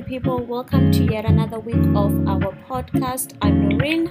[0.00, 0.38] lovely people.
[0.46, 3.34] Welcome to yet another week of our podcast.
[3.42, 4.08] I'm Noreen,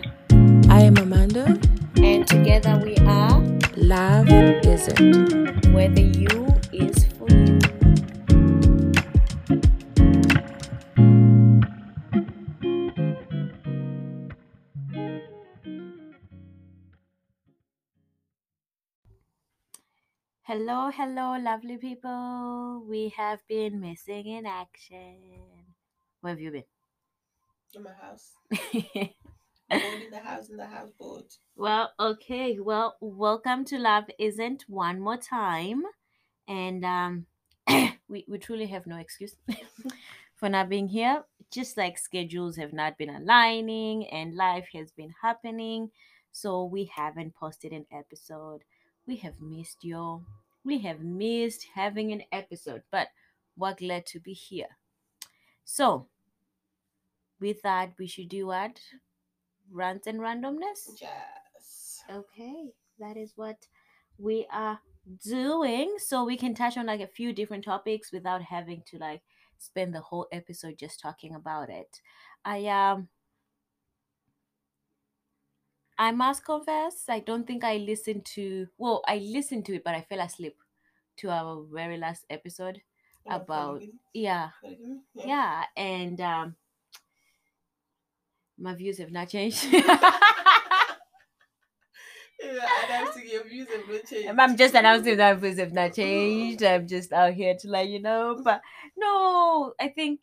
[0.69, 1.59] I am Amanda.
[1.97, 3.41] and together we are
[3.75, 5.65] Love isn't.
[5.73, 7.59] where the you is for you.
[20.43, 22.83] Hello, hello, lovely people.
[22.87, 25.58] We have been missing in action.
[26.21, 26.63] Where have you been?
[27.75, 28.31] in my house.
[29.69, 31.23] Boarding the house in the house board.
[31.55, 32.59] Well, okay.
[32.59, 35.83] Well, welcome to Love Isn't one more time.
[36.47, 37.25] And um
[38.09, 39.35] we, we truly have no excuse
[40.35, 41.23] for not being here.
[41.51, 45.91] Just like schedules have not been aligning and life has been happening.
[46.31, 48.63] So we haven't posted an episode.
[49.05, 50.25] We have missed you.
[50.63, 53.07] We have missed having an episode, but
[53.55, 54.77] we're glad to be here.
[55.65, 56.07] So
[57.39, 58.79] with that, we should do what?
[59.71, 60.99] Rants and randomness?
[60.99, 62.03] Yes.
[62.11, 63.67] Okay, that is what
[64.17, 64.79] we are
[65.23, 65.95] doing.
[65.99, 69.21] So we can touch on like a few different topics without having to like
[69.57, 72.01] spend the whole episode just talking about it.
[72.45, 73.09] I um
[75.97, 79.95] I must confess, I don't think I listened to well, I listened to it, but
[79.95, 80.57] I fell asleep
[81.17, 82.81] to our very last episode.
[83.27, 84.49] About- polygamy- Yeah,
[85.13, 86.55] yeah, and um
[88.59, 89.67] my views have not changed.
[92.41, 94.39] Yeah, announcing your views have not changed.
[94.39, 96.63] I'm just announcing that views have not changed.
[96.63, 98.39] I'm just out here to let you know.
[98.43, 98.61] But
[98.95, 100.21] no, I think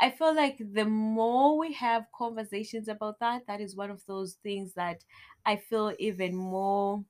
[0.00, 4.34] I feel like the more we have conversations about that, that is one of those
[4.34, 5.04] things that
[5.44, 7.04] I feel even more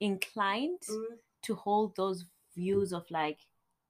[0.00, 3.40] inclined Mm, to hold those views of like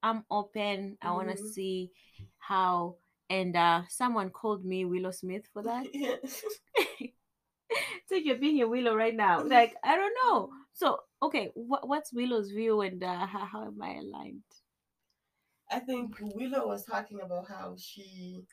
[0.02, 0.98] I'm open.
[1.02, 1.92] I want to see
[2.38, 2.96] how.
[3.30, 5.86] And uh, someone called me Willow Smith for that.
[5.92, 6.16] yeah.
[8.08, 9.42] so you're being a Willow right now.
[9.42, 10.50] Like I don't know.
[10.72, 14.42] So okay, what what's Willow's view and uh, how, how am I aligned?
[15.70, 18.44] I think Willow was talking about how she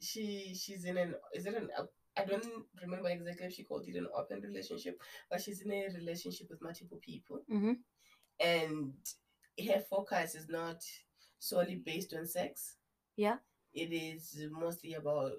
[0.00, 1.68] she she's in an is it an
[2.16, 2.44] I don't
[2.82, 5.00] remember exactly if she called it an open relationship,
[5.30, 7.40] but she's in a relationship with multiple people.
[7.50, 7.76] Mhm.
[8.40, 8.92] and
[9.66, 10.82] her focus is not
[11.38, 12.76] solely based on sex.
[13.16, 13.38] Yeah.
[13.74, 15.32] It is mostly about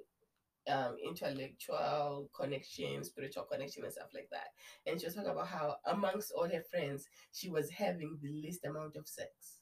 [0.67, 4.47] um, intellectual connection, spiritual connection, and stuff like that.
[4.85, 8.65] And she was talking about how, amongst all her friends, she was having the least
[8.65, 9.59] amount of sex.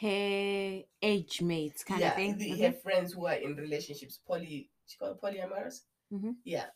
[0.00, 2.38] Her age mates kind yeah, of thing.
[2.38, 2.66] the, Okay.
[2.66, 5.82] her friends who are in relationships, poly, she called polyamorous.
[6.12, 6.36] Mhm.
[6.44, 6.70] Yeah.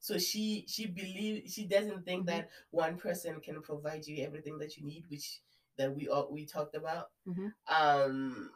[0.00, 2.26] So she she believes she doesn't think Mhm.
[2.26, 5.40] that one person can provide you everything that you need, which
[5.76, 7.10] that we all we talked about.
[7.26, 7.52] Mhm.
[7.68, 8.50] Um,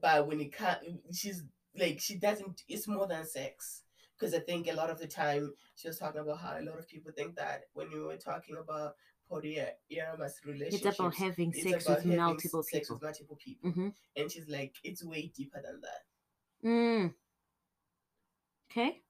[0.00, 0.76] but when it can
[1.12, 1.42] she's
[1.78, 2.62] like she doesn't.
[2.68, 3.82] It's more than sex
[4.18, 6.78] because I think a lot of the time she was talking about how a lot
[6.78, 8.94] of people think that when we were talking about
[9.30, 12.96] polyamorous It's about having it's sex about with having multiple sex people.
[12.96, 16.68] with multiple people, hmm and she's like, it's way deeper than that.
[16.68, 17.14] Mm.
[18.70, 19.02] Okay.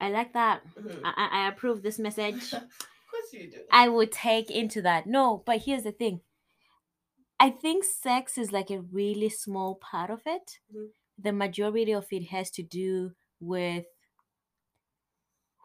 [0.00, 0.62] I like that.
[0.76, 1.00] Mhm.
[1.04, 2.52] I, I I approve this message.
[2.52, 2.62] of
[3.10, 3.60] course you do.
[3.70, 5.06] I would take into that.
[5.06, 6.20] No, but here's the thing.
[7.40, 10.60] I think sex is like a really small part of it.
[10.70, 10.92] Mhm.
[11.18, 13.86] The majority of it has to do with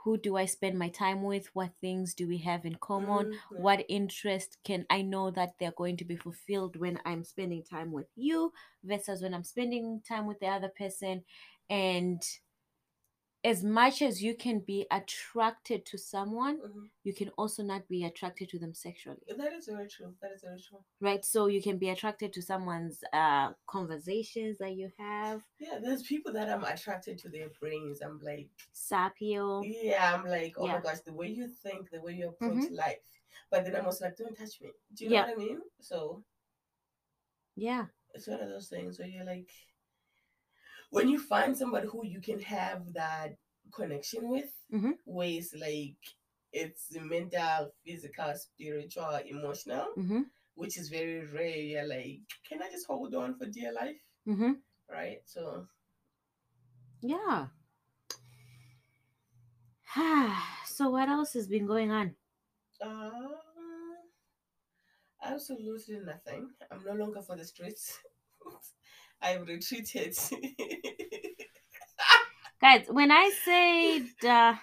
[0.04, 1.54] who do I spend my time with?
[1.56, 3.28] What things do we have in common?
[3.28, 3.56] Mhm.
[3.56, 7.92] What interest can I know that they're going to be fulfilled when I'm spending time
[7.92, 8.52] with you
[8.84, 11.24] versus when I'm spending time with the other person?
[11.70, 12.22] And
[13.44, 16.90] as much as you can be attracted to someone, Mhm.
[17.04, 20.16] you can also not be attracted to them sexually That is very true.
[20.22, 20.84] That is very true.
[21.00, 26.04] right so you can be attracted to someone's uh conversations that you have Yeah, there's
[26.04, 28.02] people that I'm attracted to their brains.
[28.02, 30.74] I'm like, sapio yeah, I'm like, oh Yeah.
[30.76, 33.08] my gosh, the way you think, the way you approach life.
[33.50, 34.72] But then I'm also like, don't touch me.
[34.94, 35.22] Do you Yeah.
[35.26, 35.62] know what I mean?
[35.80, 36.24] So
[37.56, 39.50] yeah it's one of those things where you're like,
[40.92, 43.36] when you find somebody who you can have that
[43.74, 44.94] connection with, Mhm.
[45.06, 45.98] where it's like,
[46.54, 50.22] it's mental, physical, spiritual, emotional, mm-hmm
[50.56, 51.58] which is very rare.
[51.58, 53.98] You're like, can I just hold on for dear life?
[54.28, 54.52] mm-hmm
[54.90, 55.22] Right?
[55.26, 55.66] So
[57.02, 57.48] yeah
[60.66, 62.16] so what else has been going on
[62.82, 63.36] Um,
[65.24, 66.50] absolutely nothing.
[66.72, 67.98] I'm no longer for the streets.
[69.22, 70.18] I've retreated.
[72.62, 74.56] guys when i said uh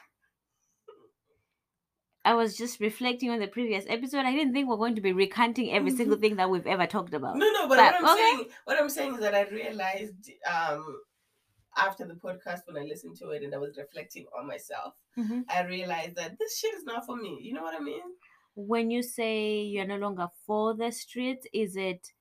[2.24, 4.26] I was just reflecting on the previous episode.
[4.26, 7.14] I didn't think we're going to be recanting every single thing that we've ever talked
[7.14, 7.36] about.
[7.38, 8.22] No, no, but, But, what I'm okay.
[8.22, 11.00] saying, what I'm saying is that I realized um
[11.76, 15.44] after the podcast when I listened to it and I was reflecting on myself, Mhm.
[15.48, 17.38] I realized that this shit is not for me.
[17.40, 18.02] You know what I mean?
[18.54, 22.12] When you say you're no longer for the streets, is it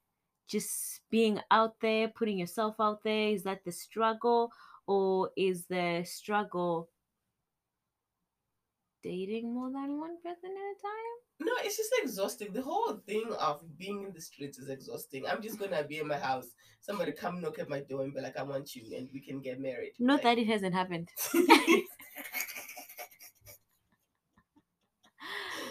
[0.48, 3.30] just being out there, putting yourself out there?
[3.30, 4.52] Is that the struggle,
[4.88, 6.90] or is the struggle
[9.04, 11.18] dating more than one person at a time?
[11.40, 12.52] No, it's just exhausting.
[12.52, 15.26] The whole thing of being in the streets is exhausting.
[15.28, 16.48] I'm just gonna be in my house.
[16.82, 19.42] Somebody come knock at my door and be like, "I want you," and we can
[19.42, 19.94] get married.
[20.00, 21.10] Not that it hasn't happened.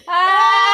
[0.08, 0.65] Ah!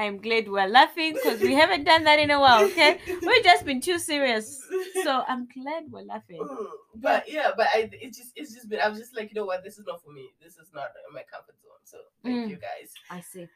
[0.00, 2.98] I'm glad we're laughing because we haven't done that in a while, okay?
[3.06, 4.58] We've just been too serious.
[5.04, 6.40] So I'm glad we're laughing.
[6.40, 6.66] Mm,
[6.96, 9.44] but yeah, but I it just it's just been I was just like, you know
[9.44, 10.30] what, this is not for me.
[10.42, 11.82] This is not in my comfort zone.
[11.84, 12.50] So thank Mm.
[12.50, 12.94] you guys.
[13.10, 13.46] I see.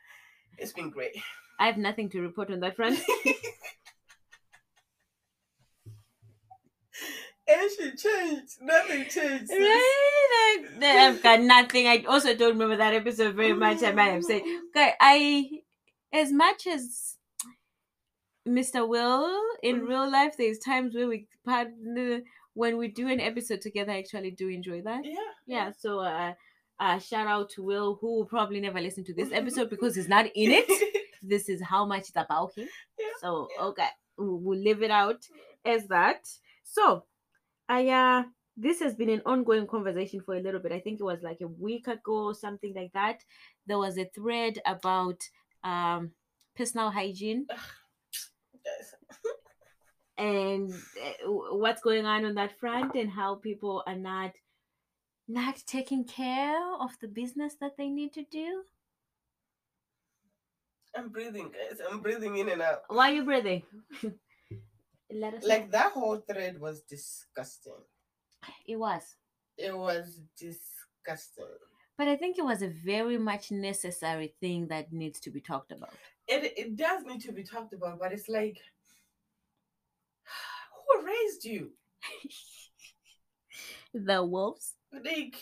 [0.58, 1.16] It's been great.
[1.58, 2.98] I have nothing to report on that front.
[7.48, 8.52] and she changed.
[8.62, 9.50] Nothing changed.
[9.50, 10.60] Right?
[10.78, 11.86] Like, I've got nothing.
[11.86, 13.82] I also don't remember that episode very much.
[13.82, 15.50] I might have said, okay, I,
[16.14, 17.18] as much as
[18.46, 18.86] Mr.
[18.86, 19.88] Will in Mhm.
[19.88, 22.22] real life, there's times where we partner
[22.54, 23.92] when we do an episode together.
[23.92, 25.04] I actually do enjoy that.
[25.04, 25.32] Yeah.
[25.46, 25.70] Yeah.
[25.72, 26.34] So, uh,
[26.78, 30.08] uh, shout out to Will, who will probably never listen to this episode because he's
[30.08, 30.68] not in it.
[31.26, 32.68] This is how much it's about him.
[32.98, 33.64] Yeah, So, yeah.
[33.68, 33.88] okay,
[34.18, 35.26] we'll we'll leave it out
[35.64, 36.28] as that.
[36.64, 37.06] So,
[37.68, 38.24] I uh
[38.58, 40.70] this has been an ongoing conversation for a little bit.
[40.72, 43.24] I think it was like a week ago, or something like that.
[43.66, 45.20] There was a thread about
[45.64, 46.10] um
[46.56, 47.46] personal hygiene
[50.18, 54.32] and uh, what's going on on that front and how people are not
[55.26, 58.62] not taking care of the business that they need to do.
[60.96, 61.80] I'm breathing, guys.
[61.90, 62.82] I'm breathing in and out.
[62.88, 63.62] Why are you breathing?
[65.12, 65.48] Let us know.
[65.48, 67.72] Like that whole thread was disgusting.
[68.68, 69.16] it was.
[69.56, 71.44] It was disgusting.
[71.96, 75.70] But I think it was a very much necessary thing that needs to be talked
[75.72, 75.94] about.
[76.26, 78.58] It it does need to be talked about, but it's like
[80.98, 81.72] who raised you?
[83.94, 84.74] the wolves.
[84.92, 85.36] Like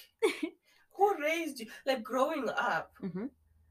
[0.96, 1.66] who raised you?
[1.86, 3.30] Like growing up, Mhm.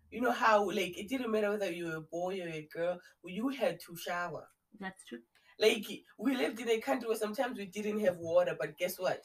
[0.09, 2.99] you know how like it didn't matter whether you were a boy or a girl,
[3.23, 4.47] you had to shower.
[4.79, 5.21] That's true.
[5.59, 5.85] Like
[6.17, 9.21] we lived in a country where sometimes we didn't have water, but guess what?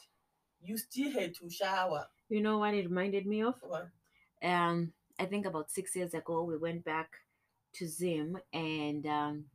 [0.61, 2.05] You still had to shower.
[2.29, 3.55] You know what it reminded me of?
[3.61, 3.87] What?
[4.43, 7.09] Um, I think about six years ago we went back
[7.73, 9.45] to Zim and um,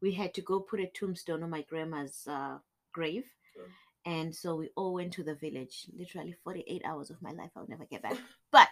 [0.00, 2.58] we had to go put a tombstone on my grandma's uh,
[2.92, 3.24] grave.
[3.56, 3.64] Mm.
[4.04, 5.86] And so we all went to the village.
[5.96, 8.16] Literally 48 hours of my life I'll never get back.
[8.50, 8.68] But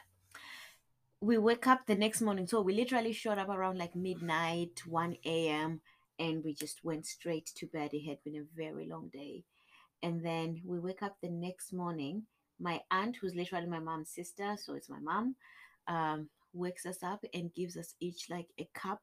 [1.20, 2.46] we wake up the next morning.
[2.46, 5.80] So we literally showed up around like midnight, 1 a.m.
[6.19, 7.90] And we just went straight to bed.
[7.92, 9.44] It had been a very long day.
[10.02, 12.24] And then we wake up the next morning.
[12.58, 15.37] My aunt, who's literally my mom's sister, so it's my mom,
[15.88, 19.03] um, wakes us up and gives us each like a cup.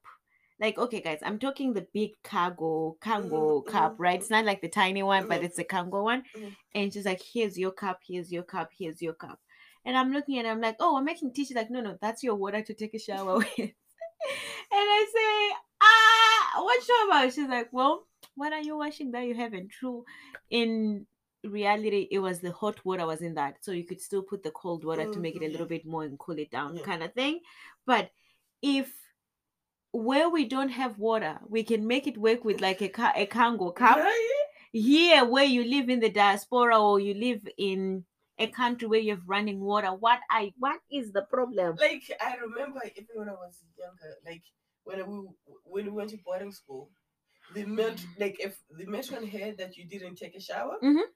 [0.60, 4.20] Like, okay, guys, I'm talking the big Kango, Kango Mhm, cup, mhm, right?
[4.20, 5.44] It's not like the tiny one, but Mhm.
[5.44, 6.24] it's the Kango one.
[6.34, 6.56] Mhm.
[6.74, 9.40] And she's like, here's your cup, here's your cup, here's your cup.
[9.84, 11.44] And I'm looking at it, I'm like, oh, I'm making tea.
[11.44, 13.58] She's like, no, no, that's your water to take a shower with.
[13.58, 13.74] and
[14.70, 17.30] I say, ah, what shower?
[17.30, 19.70] She's like, well, what are you washing that you haven't?
[19.70, 20.04] True.
[20.50, 21.06] In
[21.44, 23.56] reality, it was the hot water was in that.
[23.64, 26.04] So you could still put the cold water to make it a little bit more
[26.04, 26.82] and cool it down, Yeah.
[26.84, 27.40] kind of thing.
[27.86, 28.10] But
[28.62, 28.92] if
[29.92, 33.26] where we don't have water, we can make it work with like a, ca- a
[33.26, 34.30] Kango cup Right?
[34.72, 38.04] here where you live in the diaspora or you live in
[38.38, 42.34] a country where you have running water what i what is the problem Like I
[42.34, 44.42] remember even when I was younger, like
[44.82, 45.28] when we
[45.62, 46.90] when we went to boarding school,
[47.54, 51.06] the met like if the matron heard that you didn't take a shower, Mhm.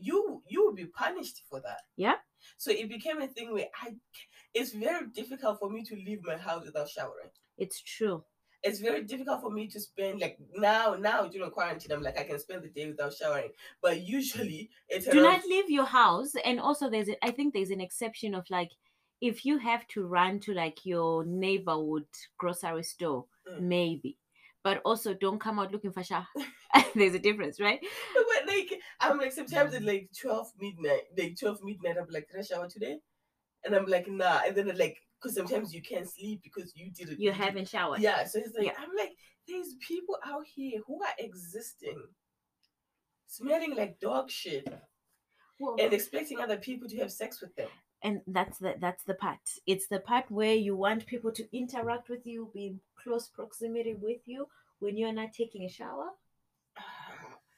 [0.00, 1.80] You you would be punished for that.
[1.96, 2.16] Yeah.
[2.56, 3.94] So it became a thing where I
[4.54, 7.30] it's very difficult for me to leave my house without showering.
[7.58, 8.24] it's true
[8.62, 12.24] It's very difficult for me to spend like now now during quarantine I'm like I
[12.24, 13.50] can spend the day without showering.
[13.82, 17.48] But usually it's do around- not leave your house and also there's a, i think
[17.54, 18.72] there's an exception of like
[19.30, 22.06] if you have to run to like your neighborhood
[22.40, 23.60] grocery store Mm.
[23.76, 24.12] maybe
[24.68, 26.26] but also don't come out looking for shower
[26.94, 27.80] there's a difference right
[28.14, 28.70] but like
[29.00, 32.68] I'm like sometimes at like twelve midnight, like twelve midnight, I'm like, did I shower
[32.68, 32.98] today?
[33.64, 34.40] And I'm like, nah.
[34.46, 37.20] And then like, because sometimes you can't sleep because you didn't.
[37.20, 38.24] you haven't showered Yeah.
[38.24, 38.72] So it's like Yeah.
[38.82, 39.12] I'm like,
[39.46, 41.98] there's people out here who are existing,
[43.26, 44.66] smelling like dog shit,
[45.60, 47.68] Well, and expecting other people to have sex with them.
[48.02, 52.08] and that's the that's the part it's the part where you want people to interact
[52.08, 54.46] with you be in close proximity with you
[54.80, 56.08] when you're not taking a shower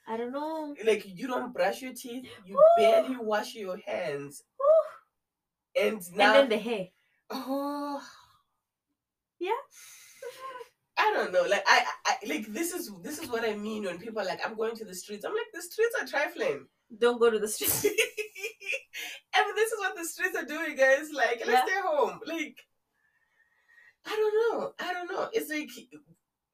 [0.08, 2.62] i don't know like you don't brush your teeth, you Woo!
[2.84, 5.82] barely wash your hands, Woo!
[5.84, 6.86] and now and then the hair
[7.30, 8.02] oh
[9.38, 9.50] yeah
[11.02, 11.44] I don't know.
[11.48, 14.40] Like I, I like this is this is what I mean when people are like
[14.44, 15.24] I'm going to the streets.
[15.24, 16.66] I'm like the streets are trifling.
[16.98, 17.86] don't go to the streets.
[19.34, 21.10] I mean, this is what the streets are doing, guys.
[21.14, 21.64] Like, let's Yeah.
[21.64, 22.20] stay home.
[22.26, 22.56] Like,
[24.04, 24.72] I don't know.
[24.78, 25.28] I don't know.
[25.32, 25.70] It's like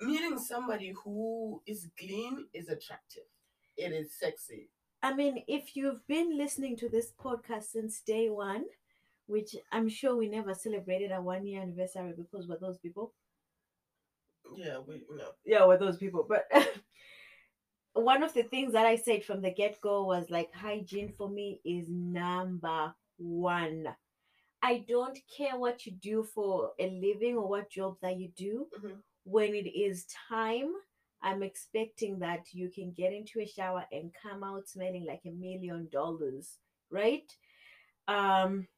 [0.01, 3.25] meeting somebody who is clean is attractive.
[3.77, 4.71] It is sexy.
[5.03, 8.65] I mean, if you've been listening to this podcast since day one,
[9.27, 13.13] which I'm sure we never celebrated our one year anniversary because we're those people.
[14.55, 15.31] Yeah, we know.
[15.45, 16.27] Yeah, we're those people.
[16.29, 16.47] But
[17.95, 21.29] one of the things that I said from the get go was like, hygiene for
[21.29, 23.89] me is number one.
[24.63, 28.67] I don't care what you do for a living or what job that you do.
[28.79, 28.97] Mhm.
[29.29, 30.73] When it is time,
[31.21, 35.31] I'm expecting that you can get into a shower and come out smelling like a
[35.33, 36.59] million dollars,
[36.91, 37.29] right?
[38.07, 38.69] Um,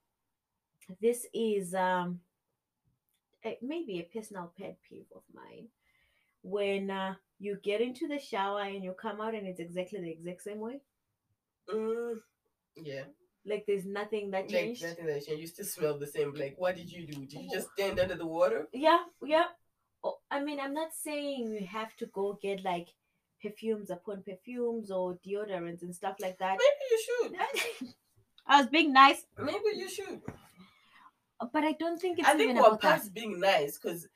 [1.03, 2.21] this is um,
[3.61, 5.69] maybe a personal pet peeve of mine.
[6.43, 10.11] When uh, you get into the shower and you come out and it's exactly the
[10.11, 10.81] exact same way,
[11.71, 12.15] Mm,
[12.77, 13.03] yeah.
[13.45, 14.83] like there's nothing that Like changed.
[14.83, 15.43] nothing that changed.
[15.43, 16.33] You still smell the same.
[16.33, 17.27] Like, what did you do?
[17.27, 18.69] Did you just stand under the water?
[18.73, 19.45] yeah yeah
[20.31, 22.89] i mean i'm not saying you have to go get like
[23.43, 27.01] perfumes upon perfumes or deodorants and stuff like that Maybe you
[27.81, 27.89] should.
[28.47, 30.21] i was being nice Maybe you should.
[31.53, 34.09] but i don't think it's I think we're about that past being nice because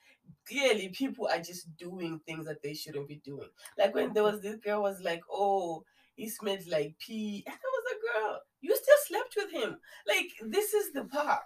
[0.48, 3.48] clearly people are just doing things that they shouldn't be doing.
[3.78, 5.84] Like when there was this girl was like, "Oh,
[6.16, 8.40] he smells like pee," and I was a girl.
[8.60, 9.76] You still slept with him.
[10.06, 11.42] Like this is the part.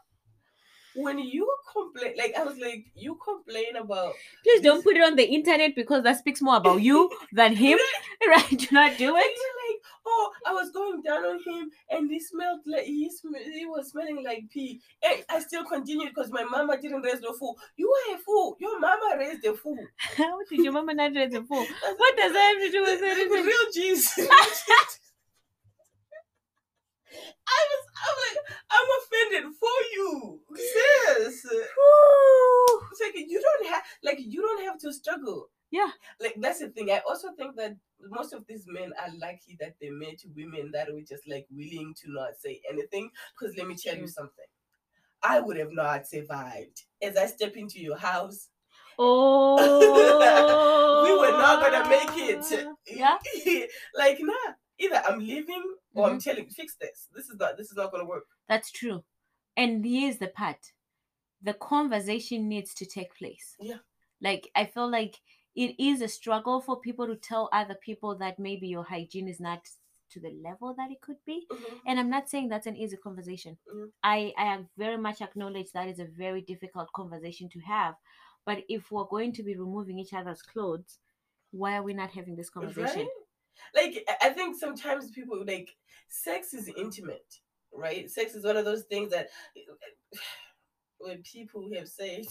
[0.97, 5.17] When you complain, like I was like, you complain about please don't put it on
[5.17, 7.79] the internet because that speaks more about you than him
[8.29, 9.37] right do not do it
[9.69, 13.67] like, oh, I was going down on him, and he smelled like he, sm- he
[13.67, 14.81] was smelling like pee.
[15.03, 17.57] And I still continued because my mama didn't raise the fool.
[17.77, 18.57] You are a fool.
[18.61, 19.79] Your mama raised the fool.
[20.17, 21.65] how did your mama not raise a fool
[21.97, 24.13] what does that have to do with the, the anything real G's.
[27.49, 28.37] I was,
[28.71, 31.45] I'm offended for you, sis.
[31.45, 35.49] It's like you don't have, like, you don't have to struggle.
[35.71, 35.91] Yeah.
[36.21, 36.91] Like that's the thing.
[36.91, 37.77] I also think that
[38.11, 41.95] most of these men are lucky that they met women that were just like willing
[42.03, 43.11] to not say anything.
[43.39, 44.45] Because let me tell you something.
[45.23, 46.83] I would have not survived.
[47.03, 48.49] As I step into your house,
[48.99, 49.57] oh
[51.05, 52.45] we were not gonna make it.
[52.67, 52.77] Oh.
[52.87, 53.19] yeah
[53.95, 54.53] like nah.
[54.79, 56.15] Either I'm leaving or Mm-hmm.
[56.15, 57.09] I'm telling fix this.
[57.15, 58.25] This is not this is not gonna work.
[58.49, 59.03] That's true.
[59.57, 60.73] And here's the part
[61.43, 63.57] the conversation needs to take place.
[63.61, 63.77] Yeah.
[64.21, 65.17] Like, I feel like
[65.55, 69.39] it is a struggle for people to tell other people that maybe your hygiene is
[69.41, 69.61] not
[70.11, 71.47] to the level that it could be.
[71.51, 71.81] Mhm.
[71.87, 73.59] And I'm not saying that's an easy conversation.
[73.73, 73.93] Mhm.
[74.03, 77.95] I, I have very much acknowledge that is a very difficult conversation to have.
[78.45, 80.99] But if we're going to be removing each other's clothes,
[81.51, 83.01] why are we not having this conversation?
[83.03, 83.26] Right?
[83.75, 85.71] Like I- think sometimes people like
[86.09, 87.27] sex is intimate,
[87.73, 88.11] right?
[88.11, 89.29] Sex is one of those things that
[90.99, 92.25] when people have said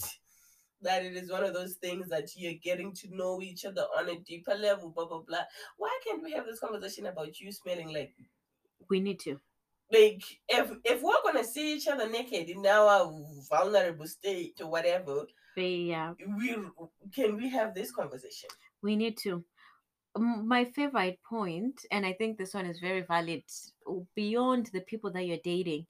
[0.82, 4.08] that it is one of those things that you're getting to know each other on
[4.08, 5.44] a deeper level, blah blah blah.
[5.78, 8.14] Why can't we have this conversation about you smelling like
[8.90, 9.40] We need to.
[9.92, 13.12] like if if we're gonna see each other naked in our
[13.48, 16.56] vulnerable state or whatever, uh, we
[17.14, 18.50] can we have this conversation?
[18.82, 19.42] we need to
[20.18, 23.42] my favorite point and i think this one is very valid
[24.14, 25.86] beyond the people that you're dating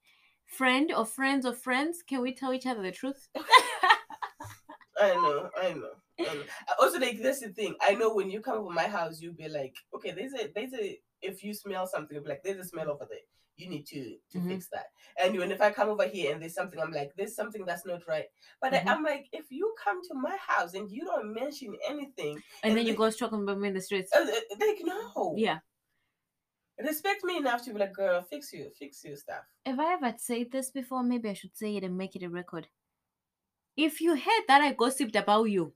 [0.46, 3.28] friend or friends or friends can we tell each other the truth
[4.98, 5.90] I know, I know.
[6.80, 7.74] Also, like that's the thing.
[7.82, 10.72] I know when you come over my house, you'll be like, okay, there's a there's
[10.72, 13.18] a if you smell something, like, there's a smell over there.
[13.56, 14.48] You need to to Mhm.
[14.48, 14.86] fix that.
[15.18, 17.86] And when if I come over here and there's something, I'm like, there's something that's
[17.86, 18.26] not right.
[18.60, 18.86] But I, Mhm.
[18.88, 22.84] I'm like, if you come to my house and you don't mention anything, and then
[22.86, 24.26] you they- go talking about me in the streets uh,
[24.60, 25.60] like no, yeah
[26.78, 29.44] respect me enough to be like, girl, fix you, fix your stuff.
[29.64, 32.28] if i ever said this before maybe i should say it and make it a
[32.28, 32.68] record
[33.76, 35.72] if you heard that i gossiped about you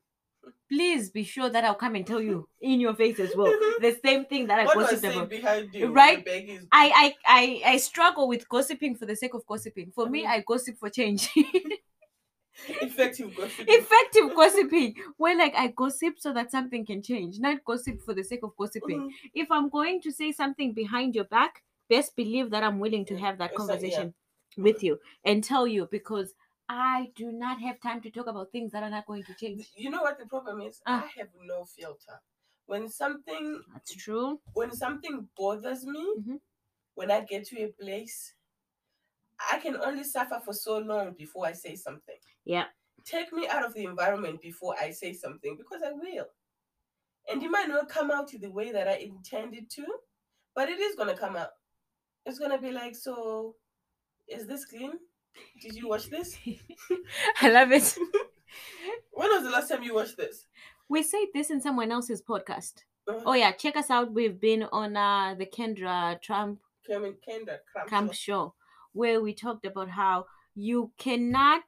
[0.69, 3.97] please be sure that i'll come and tell you in your face as well the
[4.05, 6.27] same thing that i what was gossiped about behind you, Right?
[6.27, 9.93] Is I, I I I struggle with gossiping for the sake of gossiping.
[9.95, 10.29] For me, Mhm.
[10.29, 11.29] I gossip for change.
[12.81, 13.67] effective gossiping.
[13.69, 18.25] Effective gossiping, where like I gossip so that something can change, not gossip for the
[18.25, 19.01] sake of gossiping.
[19.01, 19.11] Mhm.
[19.35, 23.17] If I'm going to say something behind your back, best believe that I'm willing to
[23.19, 23.83] have that It's like, yeah.
[23.83, 24.15] conversation.
[24.57, 26.35] with you and tell you because
[26.73, 29.69] I do not have time to talk about things that are not going to change.
[29.75, 30.81] You know what the problem is?
[30.87, 31.03] Ah.
[31.05, 32.21] I have no filter.
[32.67, 34.41] When something That's true.
[34.55, 36.41] when something bothers me, Mhm.
[36.95, 38.35] when I get to a place,
[39.51, 42.19] I can only suffer for so long before I say something.
[42.45, 42.69] Yeah.
[43.05, 46.31] Take me out of the environment before I say something because I will.
[47.29, 49.87] And it might not come out the way that I intended to,
[50.55, 51.51] but it is gonna come out.
[52.27, 53.57] It's gonna be like, so
[54.29, 55.10] is this clean?
[55.63, 56.37] Did you watch this?
[57.43, 57.97] I love it.
[59.13, 60.47] When was the last time you watched this?
[60.89, 62.83] We said this in someone else's podcast.
[63.09, 64.13] Uh, Oh yeah, check us out.
[64.13, 67.59] We've been on uh, the Kendra Trump Kendra
[67.89, 68.55] Camp Show.
[68.93, 71.63] where we talked about how you cannot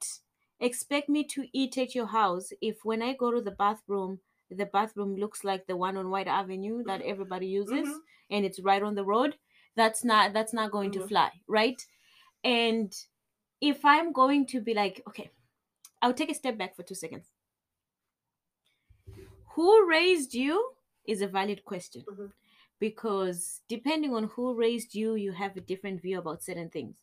[0.59, 4.19] expect me to eat at your house if when I go to the bathroom,
[4.51, 7.99] the bathroom looks like the one on White Avenue that everybody uses Mhm.
[8.31, 9.37] and it's right on the road.
[9.77, 11.09] That's not that's not going to Mhm.
[11.09, 11.81] fly, right?
[12.43, 12.93] And
[13.63, 15.31] if I'm going to be like, okay,
[16.03, 17.33] I'll take a step back for two seconds.
[19.55, 22.33] Who raised you is a valid question Mhm.
[22.79, 26.97] because depending on who raised you, you have a different view about certain things.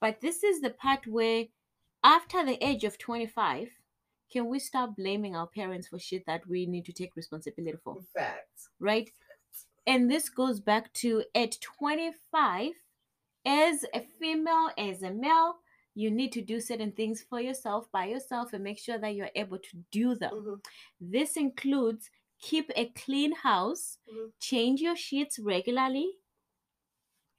[0.00, 1.48] But this is the part where,
[2.04, 3.80] after the age of 25,
[4.30, 8.04] can we start blaming our parents for shit that we need to take responsibility for?
[8.14, 8.70] Facts.
[8.80, 9.12] right?
[9.86, 12.74] And this goes back to at 25,
[13.44, 15.60] as a female, as a male,
[15.98, 19.34] you need to do certain things for yourself, by yourself, and make sure that you're
[19.34, 20.32] able to do them.
[20.34, 20.64] Mhm.
[21.00, 24.32] This includes keep a clean house, Mhm.
[24.38, 26.08] change your sheets regularly,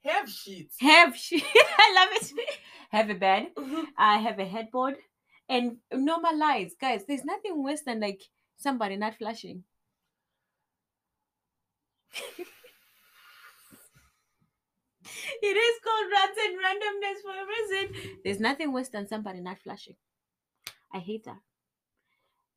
[0.04, 0.76] Have sheets.
[0.80, 1.42] have she-
[1.84, 2.32] I love it,
[2.90, 3.86] have a bed, Mhm.
[3.96, 4.98] I have a headboard,
[5.48, 7.04] and normalize, guys.
[7.06, 8.22] There's nothing worse than like
[8.58, 9.64] somebody not flushing.
[15.42, 18.18] it is called rats and randomness for a reason.
[18.24, 19.96] There's nothing worse than somebody not flushing.
[20.92, 21.40] I hate that.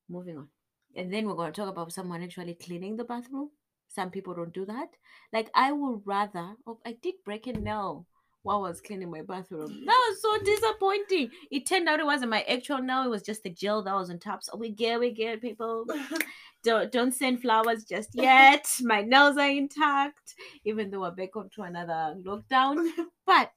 [0.09, 0.47] Moving on.
[0.95, 3.49] And then we're going to talk about someone actually cleaning the bathroom.
[3.87, 4.89] Some people don't do that.
[5.31, 6.55] Like, I would rather.
[6.65, 8.07] Oh, I did break a nail
[8.43, 9.83] while I was cleaning my bathroom.
[9.85, 11.31] That was so disappointing.
[11.49, 14.09] It turned out it wasn't my actual nail, it was just the gel that was
[14.09, 14.43] on top.
[14.43, 15.85] So we get, we get, people
[16.63, 18.67] don't don't send flowers just yet.
[18.81, 22.87] My nails are intact, even though we're back onto another lockdown.
[23.25, 23.51] But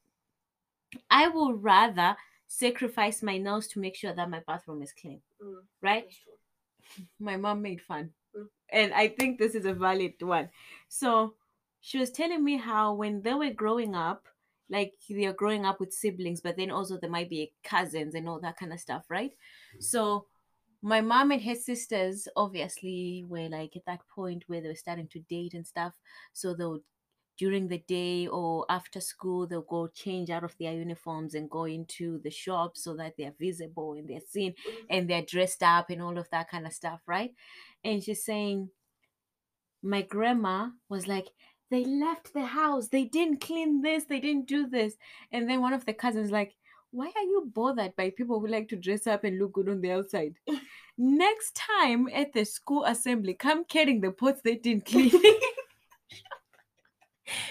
[1.10, 5.20] I would rather sacrifice my nails to make sure that my bathroom is clean.
[5.42, 6.06] Mm, Right?
[7.18, 8.12] My mom made fun.
[8.36, 8.46] Mm.
[8.70, 10.50] And I think this is a valid one.
[10.88, 11.34] So
[11.80, 14.26] she was telling me how when they were growing up,
[14.68, 18.40] like they're growing up with siblings, but then also there might be cousins and all
[18.40, 19.36] that kind of stuff, right?
[19.78, 20.26] So
[20.82, 25.08] my mom and her sisters obviously were like at that point where they were starting
[25.08, 26.00] to date and stuff.
[26.32, 26.82] So they would
[27.36, 31.64] during the day or after school they'll go change out of their uniforms and go
[31.64, 34.86] into the shop so that they're visible and they're seen Mhm.
[34.88, 37.34] and they're dressed up and all of that kind of stuff, right?
[37.84, 38.70] And she's saying
[39.82, 41.28] my grandma was like
[41.70, 42.88] they left the house.
[42.88, 44.04] They didn't clean this.
[44.04, 44.94] They didn't do this.
[45.32, 46.54] And then one of the cousins like
[46.92, 49.80] why are you bothered by people who like to dress up and look good on
[49.80, 50.36] the outside?
[50.96, 55.10] Next time at the school assembly come carrying the pots they didn't clean.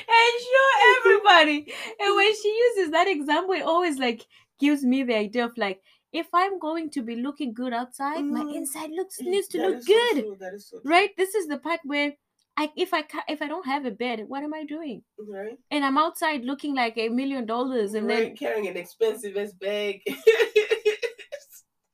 [0.08, 1.74] And show everybody.
[2.00, 4.26] And when she uses that example it always like
[4.60, 5.82] gives me the idea of like
[6.14, 8.56] if i'm going to be looking good outside my Mm.
[8.56, 10.22] inside looks needs to That look is so good.
[10.22, 11.10] true, so right?
[11.18, 12.14] This is the part where
[12.58, 15.04] I, if I ca- if I don't have a bed, what am I doing?
[15.20, 15.58] Right?
[15.72, 18.28] And I'm outside looking like a million dollars, and right?
[18.28, 20.02] then carrying an expensive ass bag.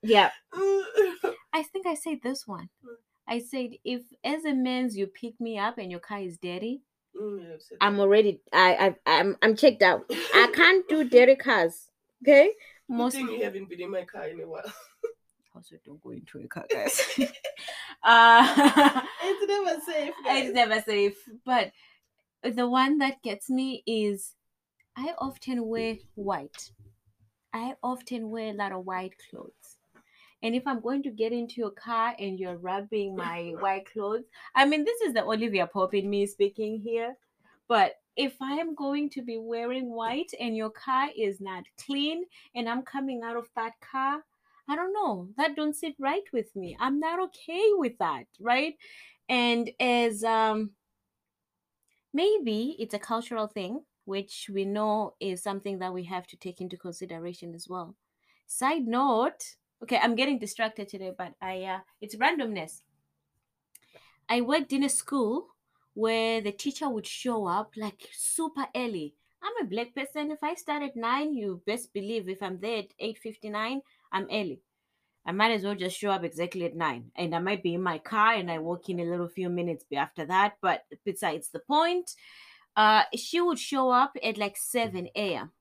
[0.04, 2.70] yeah, I think I said this one.
[2.86, 2.96] Mm.
[3.28, 6.82] I said if as a man's you pick me up and your car is dirty,
[7.20, 10.06] mm, I'm already I I I'm I'm checked out.
[10.12, 11.90] I can't do dirty cars.
[12.24, 12.52] Okay,
[12.88, 14.72] Good most thing you haven't been in my car in a while.
[15.56, 17.02] Also don't go into a car, guys.
[18.04, 20.14] uh, it's never safe.
[20.26, 21.18] it's never safe.
[21.46, 21.72] But
[22.44, 24.36] the one that gets me is
[24.96, 26.72] I often wear white.
[27.54, 29.78] I often wear a lot of white clothes.
[30.44, 34.24] And if I'm going to get into your car and you're rubbing my white clothes,
[34.56, 37.16] I mean, this is the Olivia Pope in me speaking here.
[37.68, 42.26] But if I am going to be wearing white and your car is not clean
[42.56, 44.24] and I'm coming out of that car,
[44.70, 45.30] I don't know.
[45.38, 46.78] That don't sit right with me.
[46.80, 48.76] I'm not okay with that, right?
[49.28, 50.72] And as um
[52.14, 56.62] maybe it's a cultural thing, which we know is something that we have to take
[56.62, 57.96] into consideration as well.
[58.48, 62.82] Side note, okay, I'm getting distracted today, but I uh it's randomness.
[64.30, 65.48] I worked in a school
[65.94, 69.16] where the teacher would show up like super early.
[69.44, 70.32] I'm a black person.
[70.32, 73.82] If I start at nine, you best believe if I'm there at eight fifty nine,
[74.12, 74.62] I'm early.
[75.26, 77.84] I might as well just show up exactly at nine, and I might be in
[77.84, 80.54] my car and I walk in a little few minutes after that.
[80.62, 82.16] But besides the point,
[82.76, 85.52] uh, she would show up at like seven a.m.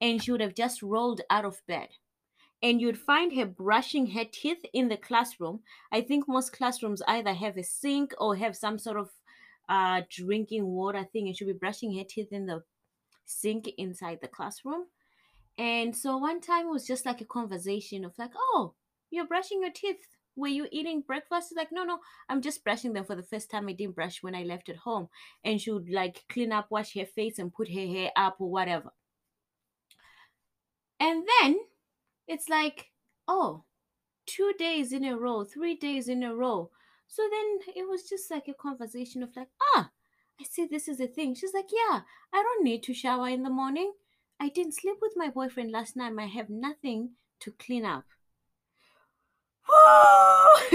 [0.00, 1.88] and she would have just rolled out of bed,
[2.62, 5.60] and you'd find her brushing her teeth in the classroom.
[5.92, 9.10] I think most classrooms either have a sink or have some sort of
[9.68, 12.62] uh drinking water thing, and she'll be brushing her teeth in the
[13.26, 14.86] sink inside the classroom.
[15.60, 18.72] And so one time it was just like a conversation of like, oh,
[19.10, 19.98] you're brushing your teeth.
[20.34, 21.50] Were you eating breakfast?
[21.50, 21.98] She's like, no, no,
[22.30, 23.68] I'm just brushing them for the first time.
[23.68, 25.08] I didn't brush when I left at home.
[25.44, 28.50] And she would like clean up, wash her face, and put her hair up or
[28.50, 28.90] whatever.
[30.98, 31.56] And then
[32.26, 32.86] it's like,
[33.28, 33.64] oh,
[34.24, 36.70] two days in a row, three days in a row.
[37.06, 39.90] So then it was just like a conversation of like, ah,
[40.40, 41.34] I see this is a thing.
[41.34, 42.00] She's like, yeah,
[42.32, 43.92] I don't need to shower in the morning.
[44.40, 46.14] I didn't sleep with my boyfriend last night.
[46.18, 48.04] I have nothing to clean up.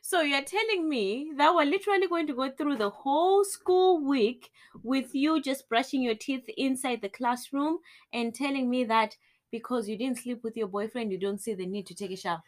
[0.00, 4.50] so you're telling me that we're literally going to go through the whole school week
[4.84, 7.78] with you just brushing your teeth inside the classroom
[8.12, 9.16] and telling me that
[9.50, 12.16] because you didn't sleep with your boyfriend, you don't see the need to take a
[12.16, 12.42] shower.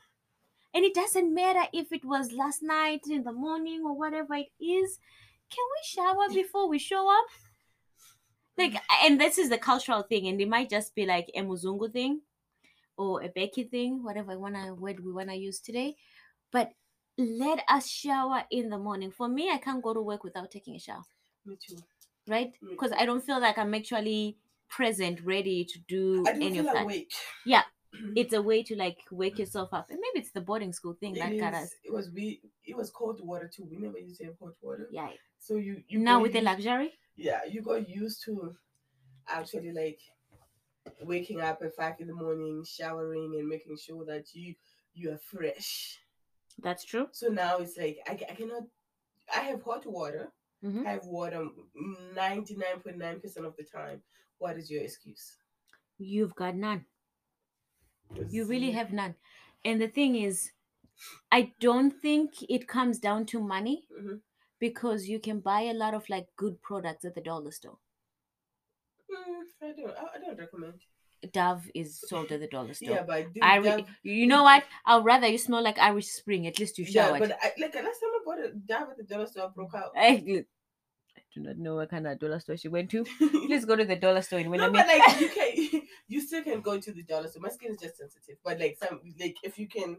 [0.74, 4.50] And it doesn't matter if it was last night in the morning or whatever it
[4.60, 5.00] is.
[5.50, 7.26] Can we shower before we show up?
[8.58, 11.92] Like, and this is the cultural thing, and it might just be like a Muzungu
[11.92, 12.22] thing
[12.96, 15.96] or a Becky thing, whatever wanna word we wanna use today.
[16.50, 16.72] But
[17.18, 19.10] let us shower in the morning.
[19.10, 21.04] For me, I can't go to work without taking a shower,
[21.44, 21.76] Me too.
[22.26, 22.54] right?
[22.66, 24.38] Because I don't feel like I'm actually
[24.68, 26.82] present, ready to do I don't any of that.
[26.84, 27.12] awake.
[27.44, 27.62] Yeah,
[28.16, 31.14] It's a way to like wake yourself up, and maybe it's the boarding school thing
[31.16, 31.74] It that got us.
[31.84, 32.40] It was we.
[32.64, 33.64] It was cold water too.
[33.70, 34.88] We never used to have hot water.
[34.90, 35.10] Yeah.
[35.38, 38.56] So you you Now with the luxury, yeah you got used to
[39.28, 40.00] actually like
[41.02, 44.54] waking up at five in the morning, showering, and making sure that you
[44.94, 45.98] you are fresh.
[46.58, 47.08] that's true.
[47.12, 48.64] So now it's like I, I cannot.
[49.34, 50.32] I have hot water.
[50.62, 50.86] Mhm.
[50.86, 51.46] I have water
[52.14, 54.02] ninety nine point nine percent of the time.
[54.38, 55.38] What is your excuse?
[55.98, 56.86] You've got none.
[58.30, 59.16] You really have none.
[59.64, 60.52] And the thing is,
[61.32, 64.22] I don't think it comes down to money Mhm.
[64.58, 67.78] Because you can buy a lot of like good products at the dollar store.
[69.10, 69.94] Mm, I don't.
[69.96, 70.74] I, don't recommend.
[71.32, 72.90] Dove is sold at the dollar store.
[72.90, 74.64] Yeah, but I Dove- you know what?
[74.84, 76.46] I'd rather you smell like Irish Spring.
[76.46, 79.04] At least you Yeah, but I, like last time I bought a Dove at the
[79.04, 79.92] dollar store, I broke out.
[79.96, 80.44] I,
[81.16, 83.04] I do not know what kind of dollar store she went to.
[83.18, 86.42] Please go to the dollar store and when no, but like you can, you still
[86.42, 87.42] can go to the dollar store.
[87.42, 89.98] My skin is just sensitive, but like some, like if you can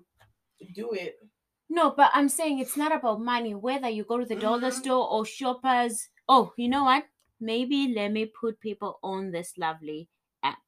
[0.73, 1.19] do it,
[1.69, 3.53] No, but I'm saying it's not about money.
[3.53, 4.79] Whether you go to the dollar Mhm.
[4.81, 6.09] store or shoppers.
[6.27, 7.07] Oh, you know what?
[7.39, 10.09] Maybe let me put people on this lovely
[10.43, 10.63] app.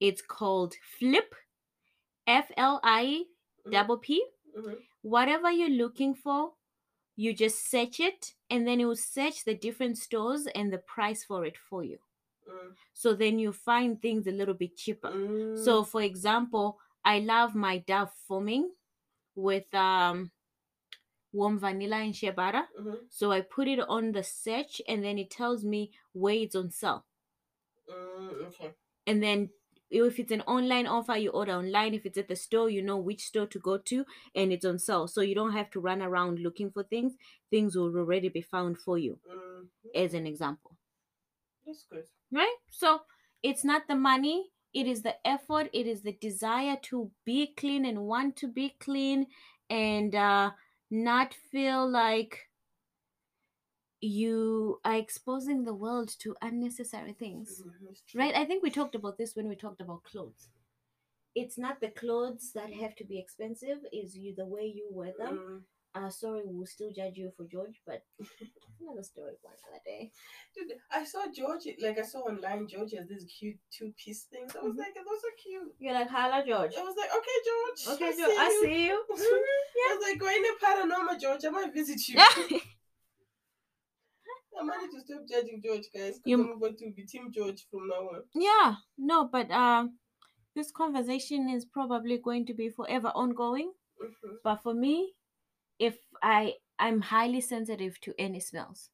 [0.00, 1.34] It's called Flipp,
[2.26, 3.26] F L I
[3.70, 4.24] double P.
[4.56, 4.82] Mhm.
[5.02, 6.54] Whatever you're looking for,
[7.16, 11.24] you just search it, and then it will search the different stores and the price
[11.24, 11.98] for it for you.
[12.48, 15.10] Mm, So then you find things a little bit cheaper.
[15.56, 18.72] So, mm, for example, I love my Dove foaming
[19.34, 20.32] with um
[21.38, 22.64] warm vanilla and shea butter.
[22.78, 26.56] mhm, So I put it on the search and then it tells me where it's
[26.56, 27.04] on sale.
[27.90, 28.74] mm, okay.
[29.06, 29.50] And then
[29.90, 31.94] if it's an online offer, you order online.
[31.94, 34.78] If it's at the store, you know which store to go to and it's on
[34.78, 35.08] sale.
[35.08, 37.14] So you don't have to run around looking for things.
[37.50, 40.76] Things will already be found for you, Mm, as an example.
[41.66, 42.04] that's good.
[42.32, 42.56] Right?
[42.70, 43.00] So
[43.42, 47.84] it's not the money, it is the effort, it is the desire to be clean
[47.86, 49.26] and want to be clean
[49.70, 50.50] and uh,
[50.90, 52.48] not feel like
[54.00, 57.62] you are exposing the world to unnecessary things.
[57.64, 57.96] Mhm.
[58.14, 58.34] Right?
[58.34, 60.48] I think we talked about this when we talked about clothes.
[61.34, 65.12] It's not the clothes that have to be expensive, is you the way you wear
[65.18, 65.66] them.
[65.98, 68.02] Uh sorry, we'll still judge you for George, but
[68.80, 70.12] another story for another day.
[70.54, 74.54] Dude, I saw George, like I saw online, George has these cute two piece things.
[74.54, 74.78] I was Mhm.
[74.78, 75.74] like, those are cute.
[75.80, 76.74] You're like, holla George.
[76.78, 77.80] I was like, okay, George.
[77.94, 78.60] Okay, I George, I you.
[78.62, 79.04] see you.
[79.10, 81.44] I was like, going to Paranormal, George.
[81.44, 82.16] I might visit you.
[84.60, 86.20] I need to stop judging George, guys.
[86.24, 88.22] You- I'm going to be Team George from now on.
[88.34, 89.98] yeah no but um
[90.56, 94.36] this conversation is probably going to be forever ongoing Mhm.
[94.44, 95.14] but for me
[95.78, 98.90] if i i'm highly sensitive to any smells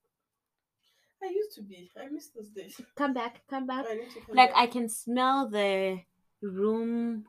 [1.23, 1.91] I used to be.
[1.99, 2.79] I miss those days.
[2.97, 4.57] come back come back I come like back.
[4.63, 6.01] i can smell the
[6.43, 7.25] room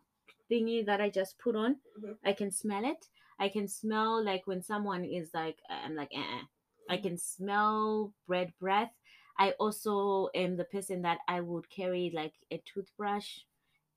[0.52, 2.18] thingy that i just put on Mhm.
[2.26, 3.08] i can smell it
[3.40, 6.42] i can smell like when someone is like i'm like uh
[6.90, 8.92] i can smell bread breath
[9.38, 13.40] I also am the person that I would carry like a toothbrush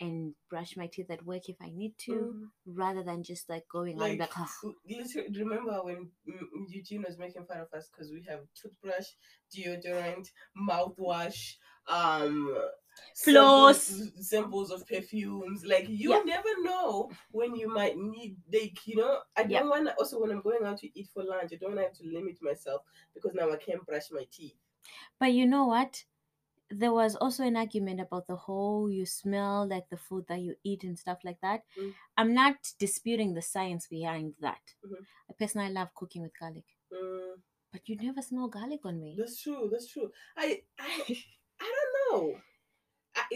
[0.00, 2.50] and brush my teeth at work if I need to, Mhm.
[2.66, 4.48] rather than just like going on Like, the car.
[4.88, 6.10] literally, remember when
[6.68, 9.06] Eugene was making fun of us because we have toothbrush,
[9.54, 11.56] deodorant, mouthwash,
[11.88, 12.56] um,
[13.14, 13.84] Floss.
[13.86, 15.64] samples, samples of perfumes.
[15.64, 16.22] Like you Yeah.
[16.24, 18.36] never know when you might need.
[18.52, 19.64] Like you know, I don't Yeah.
[19.64, 19.94] want to.
[19.96, 22.04] Also, when I'm going out to eat for lunch, I don't want to have to
[22.06, 22.82] limit myself
[23.14, 24.58] because now I can't brush my teeth.
[25.18, 26.04] But you know what?
[26.70, 30.56] There was also an argument about the whole you smell like the food that you
[30.64, 31.64] eat and stuff like that.
[31.76, 31.94] Mm.
[32.16, 34.74] I'm not disputing the science behind that.
[34.84, 35.06] Mhm.
[35.30, 39.16] I personally love cooking with garlic, Mm, but you never smell garlic on me.
[39.16, 39.68] that's true.
[39.70, 40.12] That's true.
[40.36, 41.24] I I
[41.60, 42.40] I don't know.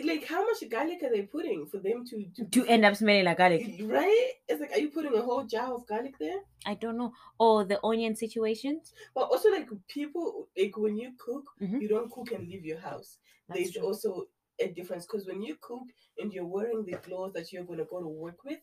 [0.04, 3.24] Like how much garlic are they putting for them to to To end up smelling
[3.24, 3.66] like garlic.
[3.82, 4.30] Right?
[4.48, 6.40] It's like, are you putting a whole jar of garlic there?
[6.66, 7.12] I don't know.
[7.38, 8.92] Or the onion situations.
[9.14, 11.80] But also, like people, like when you cook, Mhm.
[11.80, 13.18] you don't cook and leave your house.
[13.48, 13.82] That's There's true.
[13.86, 15.84] also a difference because when you cook
[16.18, 18.60] and you're wearing the clothes that you're gonna go to work with,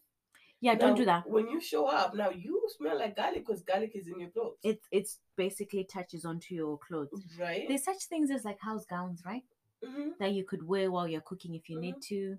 [0.62, 1.25] Yeah, don't do that.
[1.29, 4.58] When you show up, now you smell like garlic because garlic is in your clothes.
[4.63, 7.23] It it's basically touches onto your clothes.
[7.39, 7.65] right?
[7.67, 9.43] There's such things as like house gowns, right?
[9.83, 12.01] Hmm That you could wear while you're cooking if you need Mhm.
[12.09, 12.37] to.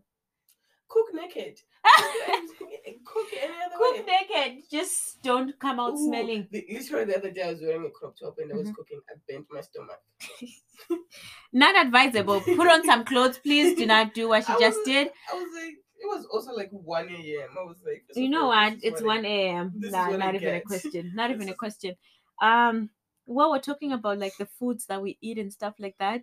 [0.89, 1.61] Cook naked.
[3.05, 4.65] cook any other Cook naked.
[4.71, 6.49] Just don't come out Ooh, smelling.
[6.51, 8.75] The, literally the other day I was wearing a crop top and I was Mhm.
[8.75, 9.01] cooking.
[9.09, 10.01] I bent my stomach.
[11.53, 12.41] Not advisable.
[12.41, 13.77] Put on some clothes, please.
[13.79, 15.11] Do not do what I just was- did.
[15.33, 17.09] I was like, it was also like 1
[17.43, 17.51] a.m.
[17.59, 18.75] I was like, You know what?
[18.83, 19.73] It's 1 a.m.
[19.77, 21.13] Nah, not even a question.
[21.15, 21.97] Not even a question.
[22.41, 22.91] Um,
[23.27, 26.23] while we're talking about like the foods that we eat and stuff like that,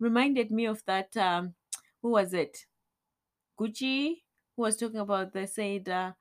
[0.00, 1.16] reminded me of that.
[1.16, 1.54] Um,
[2.02, 2.66] who was it?
[3.58, 4.22] Gucci
[4.56, 5.32] who was talking about.
[5.32, 6.12] They said uh,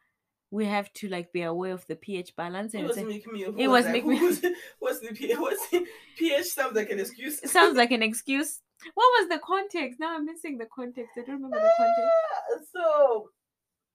[0.51, 3.27] we have to like be aware of the pH balance It and was say- make
[3.31, 3.43] me.
[3.43, 4.41] it was Who me- was-
[4.79, 5.33] What's the P?
[5.35, 5.85] What's the
[6.17, 6.45] pH?
[6.45, 7.39] Sounds like an excuse.
[7.43, 8.61] it sounds like an excuse.
[8.93, 9.99] What was the context?
[9.99, 11.11] Now I'm missing the context.
[11.17, 12.11] I don't remember the context.
[12.31, 13.29] Ah, so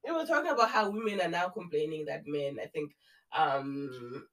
[0.04, 2.58] we were talking about how women are now complaining that men.
[2.62, 2.92] I think
[3.36, 4.26] um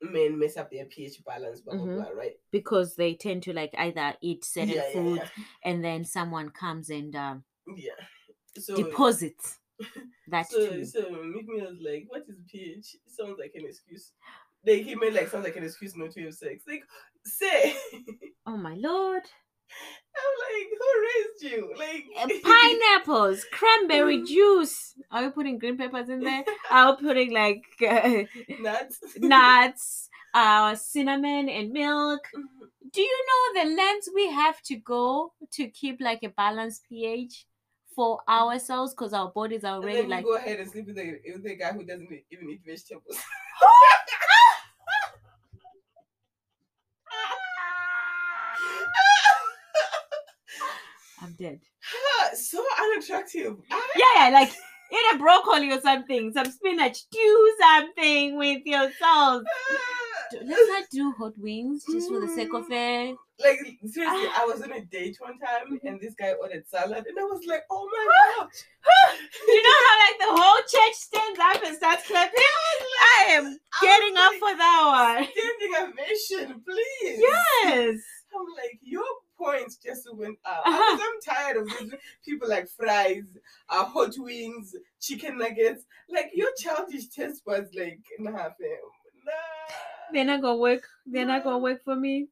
[0.00, 1.60] men mess up their pH balance.
[1.60, 1.94] Blah blah Mhm.
[1.96, 2.10] blah.
[2.10, 2.36] Right.
[2.50, 5.44] Because they tend to like either eat certain yeah, yeah, foods yeah.
[5.64, 7.44] and then someone comes and um,
[7.76, 7.92] Yeah.
[8.58, 9.58] So deposits
[10.28, 10.84] that so too.
[10.84, 14.12] so Meek Mill was like, "What is pH?" It sounds like an excuse.
[14.64, 16.64] They he made like sounds like an excuse not to have sex.
[16.66, 16.82] Like
[17.24, 17.76] say,
[18.46, 19.22] Oh my lord.
[20.18, 21.74] I'm like, who raised you?
[21.78, 24.94] Like Uh, pineapples, cranberry juice.
[25.10, 26.44] Are we putting green peppers in there?
[26.70, 28.24] Are we putting like uh,
[28.60, 28.98] nuts.
[29.18, 32.20] nuts, uh, cinnamon, and milk?
[32.34, 32.46] Mhm.
[32.90, 37.46] Do you know the lengths we have to go to keep like a balanced pH
[37.94, 38.94] for ourselves?
[38.94, 40.24] Because our bodies are And already then like.
[40.24, 43.18] go ahead and sleep with the, with the guy who doesn't even eat vegetables.
[51.22, 51.60] I'm dead.
[52.34, 53.56] so unattractive.
[53.70, 58.90] Ah, Yeah, yeah, like eat a broccoli or something, some spinach, do something with your
[58.98, 59.42] sauce.
[60.30, 63.16] D- Let's not do hot wings just for the sake of it.
[63.40, 64.42] Like seriously, Ah.
[64.42, 67.40] I was on a date one time and this guy ordered salad and I was
[67.46, 68.04] like, oh my
[68.38, 68.48] god.
[69.48, 72.32] You know how like the whole church stands up and starts clapping?
[73.18, 75.28] I am getting up for that one.
[75.32, 77.20] Standing ovation, please.
[77.20, 77.96] Yes.
[78.34, 79.04] I'm like, your
[79.38, 80.62] points just went up.
[80.66, 80.98] Uh-huh.
[81.00, 83.24] I'm tired of these people like fries,
[83.68, 85.84] uh, hot wings, chicken nuggets.
[86.10, 88.52] Like your childish taste was like nah, fam.
[89.24, 89.32] Nah.
[90.12, 90.86] They're not gonna work.
[91.06, 92.28] They're not gonna work for me.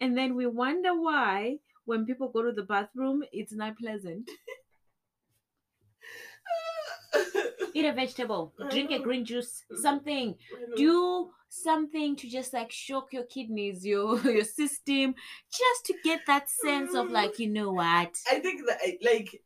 [0.00, 4.28] And then we wonder why when people go to the bathroom, it's not pleasant.
[7.74, 10.34] Eat a vegetable, drink a green juice, something.
[10.76, 15.14] Do something to just like shock your kidneys, your your system,
[15.50, 18.14] just to get that sense of like, you know what?
[18.30, 19.42] I think that like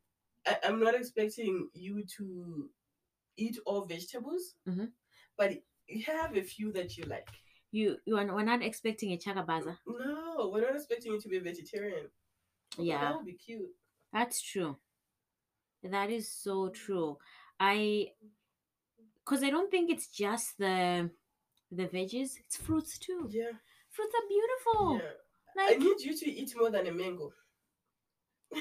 [0.47, 2.69] I, I'm not expecting you to
[3.37, 4.91] eat all vegetables, Mhm.
[5.37, 5.53] but
[5.89, 7.29] you have a few that you like.
[7.71, 9.79] You you are we're not expecting a chaga chagabaza.
[9.87, 12.09] No, we're not expecting you to be a vegetarian.
[12.79, 13.01] Yeah.
[13.01, 13.71] that would be cute.
[14.13, 14.77] That's true.
[15.83, 17.19] That is so true.
[17.61, 18.13] I
[19.25, 21.11] because I don't think it's just the
[21.71, 23.29] the veggies, it's fruits too.
[23.31, 23.53] Yeah,
[23.91, 25.01] Fruits are beautiful.
[25.03, 25.65] yeah.
[25.65, 27.33] I need you to eat more than a mango.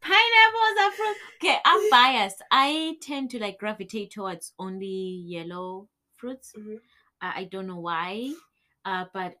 [0.00, 1.16] pineapples are fruit.
[1.42, 2.42] Okay, I'm biased.
[2.50, 4.86] I tend to like gravitate towards only
[5.26, 6.52] yellow fruits.
[6.56, 6.78] Mhm.
[7.20, 8.32] I, I don't know why.
[8.84, 9.34] Uh, but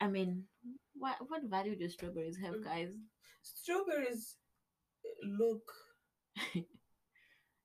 [0.00, 0.44] I mean,
[0.94, 2.64] what what value do strawberries have, Mm.
[2.64, 2.92] guys?
[3.42, 4.36] Strawberries
[5.24, 5.62] look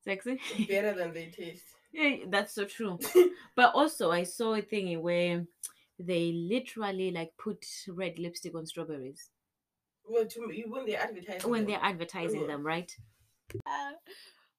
[0.07, 0.39] Sexy.
[0.67, 1.65] better than they taste.
[1.93, 2.97] yeah, that's so true.
[3.55, 5.45] But also, I saw a thing where
[5.99, 9.31] they literally like put red lipstick on strawberries
[10.07, 11.67] Well, to me, when they advertise when them.
[11.71, 12.47] they're advertising Yeah.
[12.47, 12.91] them, right?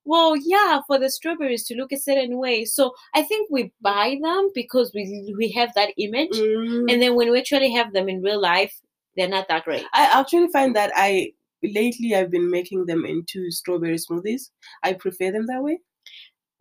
[0.05, 4.17] well yeah for the strawberries to look a certain way so i think we buy
[4.23, 6.91] them because we we have that image Mm.
[6.93, 8.75] and then when we actually have them in real life
[9.17, 13.51] they're not that great I actually find that I lately I've been making them into
[13.51, 14.51] strawberry smoothies.
[14.83, 15.81] I prefer them that way.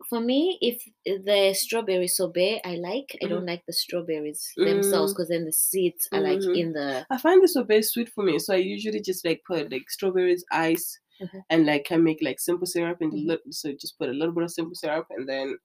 [0.08, 0.82] for me if
[1.26, 5.16] the strawberry sorbet i like i don't like the strawberries themselves Mm.
[5.16, 6.56] because then the seeds are like Mhm.
[6.62, 9.70] in the I find this very sweet for me, so I usually just like put
[9.72, 10.86] like strawberries, ice,
[11.20, 11.42] Mhm.
[11.50, 13.26] and like I make like simple syrup and Mhm.
[13.28, 15.58] lit- so just put a little bit of simple syrup and then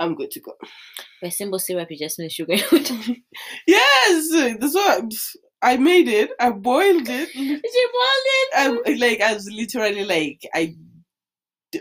[0.00, 0.52] I'm good to go.
[1.22, 2.56] by simple syrup you just need sugar.
[3.66, 5.12] Yes, that's what
[5.62, 6.30] I made it.
[6.40, 7.28] I boiled it.
[7.34, 10.74] she boiled it I like I was literally like I,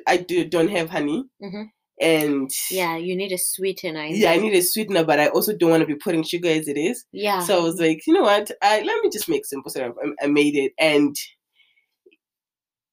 [0.08, 1.66] I do, don't have honey Mhm.
[2.02, 5.72] and yeah you need a sweetener yeah I need a sweetener, but I also don't
[5.72, 7.06] want to be putting sugar as it is.
[7.12, 8.52] yeah So I was like, you know what?
[8.62, 9.96] I let me just make simple syrup.
[10.04, 11.16] I, I made it, and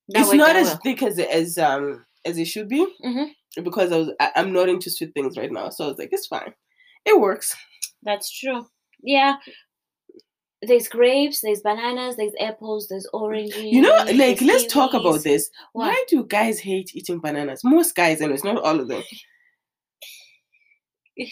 [0.09, 0.81] that it's not as well.
[0.85, 3.27] thick as as um as it should be Mhm.
[3.63, 5.71] Because I was I, I'm not into sweet things right now.
[5.71, 6.53] So I was like, it's fine.
[7.05, 7.55] It works.
[8.03, 8.67] That's true.
[9.03, 9.37] Yeah.
[10.63, 13.63] There's grapes, there's bananas, there's apples, there's oranges.
[13.63, 15.51] You know, like let's talk about this.
[15.75, 15.89] What?
[15.89, 17.61] Why do guys hate eating bananas?
[17.63, 19.03] Most guys, and it's not all of them.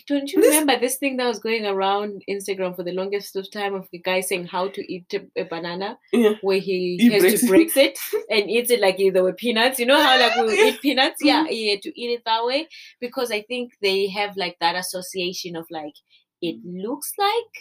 [0.07, 3.75] Don't you remember this thing that was going around Instagram for the longest of time
[3.75, 6.35] of the guy saying how to eat a, a banana, Yeah.
[6.41, 7.99] where he, He has breaks to break it
[8.31, 9.79] and eats it like if there were peanuts.
[9.79, 10.65] You know how like we Yeah.
[10.71, 11.17] eat peanuts?
[11.23, 11.53] Yeah, mm-hmm.
[11.53, 12.67] he had to eat it that way
[13.01, 15.95] because I think they have like that association of like
[16.41, 17.55] it looks like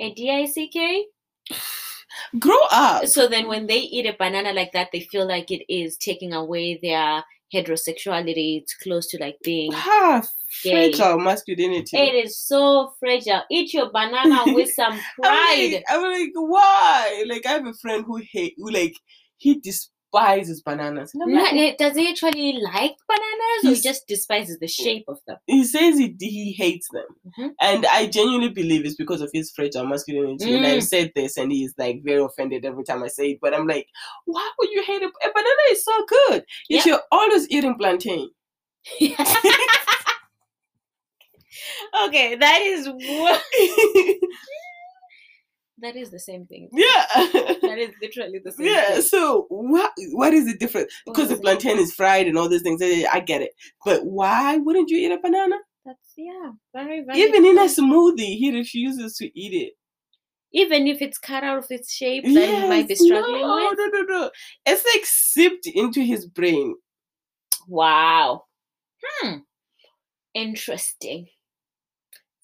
[0.00, 1.06] a D I C K.
[2.38, 3.06] Grow up.
[3.06, 6.32] So then when they eat a banana like that, they feel like it is taking
[6.32, 8.60] away their heterosexuality.
[8.62, 9.72] It's close to like being.
[9.72, 10.30] Half
[10.62, 10.92] Gay.
[10.92, 11.96] fragile masculinity.
[11.96, 13.42] It is so fragile.
[13.50, 15.72] Eat your banana with some I'm pride.
[15.72, 17.24] like, I'm like, why?
[17.26, 18.96] Like, I have a friend who hate, who like,
[19.36, 19.58] he
[20.14, 21.12] despises bananas.
[21.14, 25.18] And I'm like, Does he actually like bananas or he just despises the shape of
[25.26, 25.36] them?
[25.46, 27.06] he says he he hates them,
[27.38, 27.50] Mhm.
[27.60, 30.54] and I genuinely believe it's because of his fragile masculinity.
[30.54, 30.76] And Mm.
[30.76, 33.38] I've said this, and he's like very offended every time I say it.
[33.40, 33.88] But I'm like,
[34.26, 35.62] why would you hate a, a banana?
[35.70, 36.44] Is so good.
[36.68, 36.92] Yet Yeah.
[36.92, 38.28] you're always eating plantain.
[42.06, 43.42] okay, that is what
[45.78, 46.68] that is the same thing.
[46.72, 47.06] yeah.
[47.62, 48.74] That is literally the same thing.
[48.74, 49.02] Yeah, thing.
[49.02, 50.92] so what what is the difference?
[51.06, 52.80] Because the plantain is fried and all these things.
[52.82, 53.50] eh, I get it.
[53.84, 55.56] But why wouldn't you eat a banana?
[55.84, 57.18] That's yeah, very very.
[57.20, 59.72] Even in a smoothie, he refuses to eat it.
[60.52, 63.78] even if it's cut out of its shape that you might be struggling no, with.
[63.78, 64.30] No, no, no.
[64.64, 66.76] It's like sipped into his brain.
[67.66, 68.44] Wow.
[69.04, 69.38] Hmm.
[70.32, 71.26] Interesting.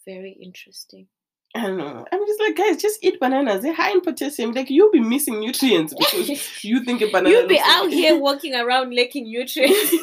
[0.04, 1.06] Very interesting.
[1.54, 2.06] I don't know.
[2.12, 3.62] I'm just like, guys, just eat bananas.
[3.62, 4.52] They're high in potassium.
[4.52, 7.30] Like you'll be missing nutrients because you think a banana.
[7.30, 9.92] You'll be looks like- out here walking around lacking nutrients.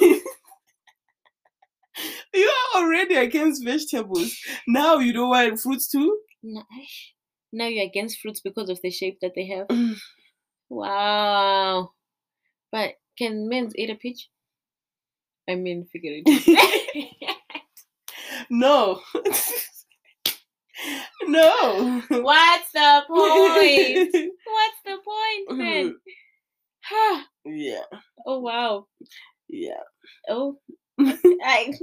[2.34, 4.38] you are already against vegetables.
[4.68, 6.20] Now you don't want fruits too.
[6.44, 6.64] Nah,
[7.54, 9.68] now you're against fruits because of the shape that they have.
[9.68, 9.96] Mm.
[10.70, 11.92] Wow.
[12.74, 14.30] But can men eat a peach?
[15.50, 16.58] I mean, figuratively.
[18.50, 19.00] No.
[21.28, 22.02] No.
[22.10, 24.14] What's the point?
[24.46, 25.96] What's the point then?
[26.84, 27.26] Ha.
[27.46, 27.82] yeah.
[28.26, 28.88] oh wow.
[29.50, 29.84] Yeah.
[30.30, 30.60] Oh,
[31.00, 31.74] I.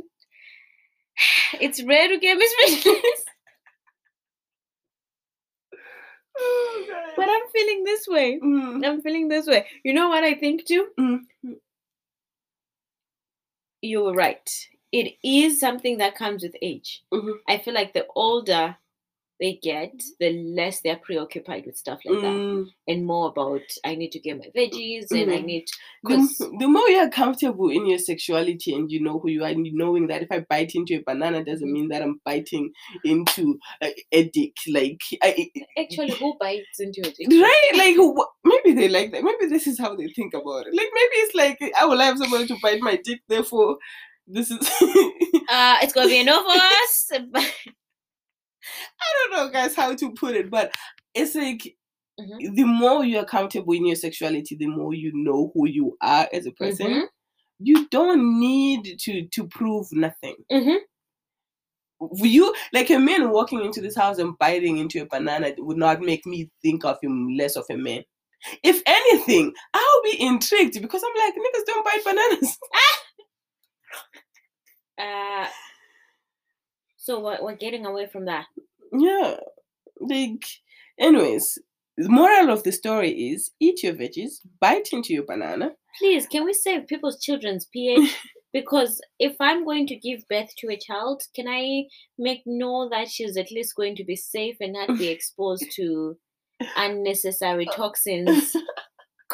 [1.60, 2.96] It's rare to get misread,
[7.16, 8.38] but I'm feeling this way.
[8.42, 9.66] Mm, I'm feeling this way.
[9.84, 10.88] You know what I think too?
[10.98, 11.20] mm,
[13.82, 14.48] You were right.
[14.92, 17.02] It is something that comes with age.
[17.12, 18.76] mhm, I feel like the older
[19.40, 22.66] they get, the less they're preoccupied with stuff like that, mm.
[22.86, 25.44] and more about I need to get my veggies and I Mhm.
[25.44, 25.64] need.
[26.04, 29.66] The, the more you're comfortable in your sexuality and you know who you are, and
[29.72, 31.72] knowing that if I bite into a banana doesn't Mhm.
[31.72, 32.72] mean that I'm biting
[33.04, 34.52] into a, a dick.
[34.68, 37.26] Like, I, Actually, who bites into a dick?
[37.30, 37.70] right?
[37.74, 37.96] Like,
[38.44, 39.24] maybe they like that.
[39.24, 40.74] Maybe this is how they think about it.
[40.74, 43.20] Like, maybe it's like I will have somebody to bite my dick.
[43.28, 43.78] Therefore,
[44.26, 44.58] this is.
[45.48, 47.10] Uh, it's gonna be enough for us.
[49.00, 50.74] I don't know, guys, how to put it, but
[51.14, 51.76] it's like
[52.20, 52.54] Mhm.
[52.54, 56.46] the more you're comfortable in your sexuality, the more you know who you are as
[56.46, 56.86] a person.
[56.86, 57.08] Mhm.
[57.58, 60.36] You don't need to to prove nothing.
[60.50, 60.78] Mhm.
[62.22, 66.00] You like a man walking into this house and biting into a banana would not
[66.02, 68.04] make me think of him less of a man.
[68.62, 72.58] If anything, I'll be intrigued because I'm like niggas don't bite bananas.
[74.98, 75.46] Uh,
[77.04, 78.46] so we're, we're getting away from that.
[78.92, 79.36] yeah.
[80.00, 80.42] like,
[80.98, 81.58] anyways,
[81.98, 85.72] the moral of the story is eat your veggies, bite into your banana.
[85.98, 88.16] Please, can we save people's children's pH?
[88.54, 91.86] Because if I'm going to give birth to a child, can I
[92.16, 96.16] make know that she's at least going to be safe and not be exposed to
[96.76, 98.56] unnecessary toxins?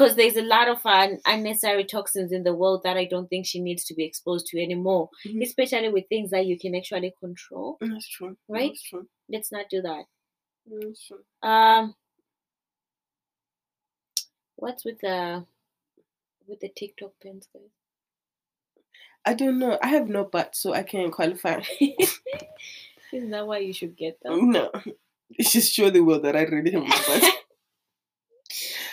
[0.00, 3.44] Because there's a lot of un- unnecessary toxins in the world that I don't think
[3.44, 5.42] she needs to be exposed to anymore, Mhm.
[5.42, 7.76] especially with things that you can actually control.
[7.82, 8.38] That's true.
[8.48, 8.70] Right?
[8.70, 9.06] That's true.
[9.28, 10.06] Let's not do that.
[10.64, 11.22] That's true.
[11.42, 11.94] Um,
[14.56, 15.44] what's with the
[16.46, 17.70] with the TikTok pens, guys?
[19.26, 19.78] I don't know.
[19.82, 21.60] I have no butt, so I can't qualify.
[23.12, 24.50] Isn't that why you should get them?
[24.50, 24.70] no.
[25.32, 27.34] It's just show the world that I really have no butt.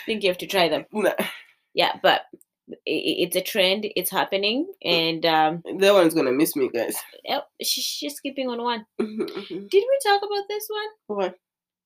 [0.08, 0.86] think you have to try them.
[1.74, 2.22] Yeah, but
[2.84, 3.86] it's a trend.
[3.94, 6.96] It's happening, and um, That one's gonna miss me, guys.
[7.62, 8.84] she's skipping on one.
[8.98, 11.16] Did we talk about this one?
[11.18, 11.34] What?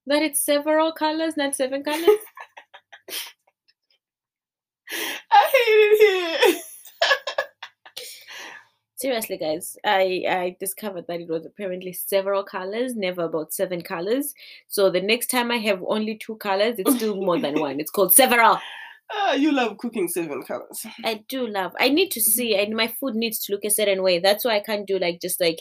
[0.07, 2.09] That it's several colors, not seven colors.
[5.31, 6.62] I hate it here.
[9.03, 14.32] Seriously, guys, I I discovered that it was apparently several colors, never about seven colors.
[14.68, 17.80] So the next time I have only two colors, it's still more than one.
[17.80, 18.59] It's called several.
[19.14, 20.86] Ah, you love cooking seven colors.
[21.05, 21.72] I do love.
[21.78, 24.20] I need to see, and my food needs to look a certain way.
[24.20, 25.59] That's why I can't do like just like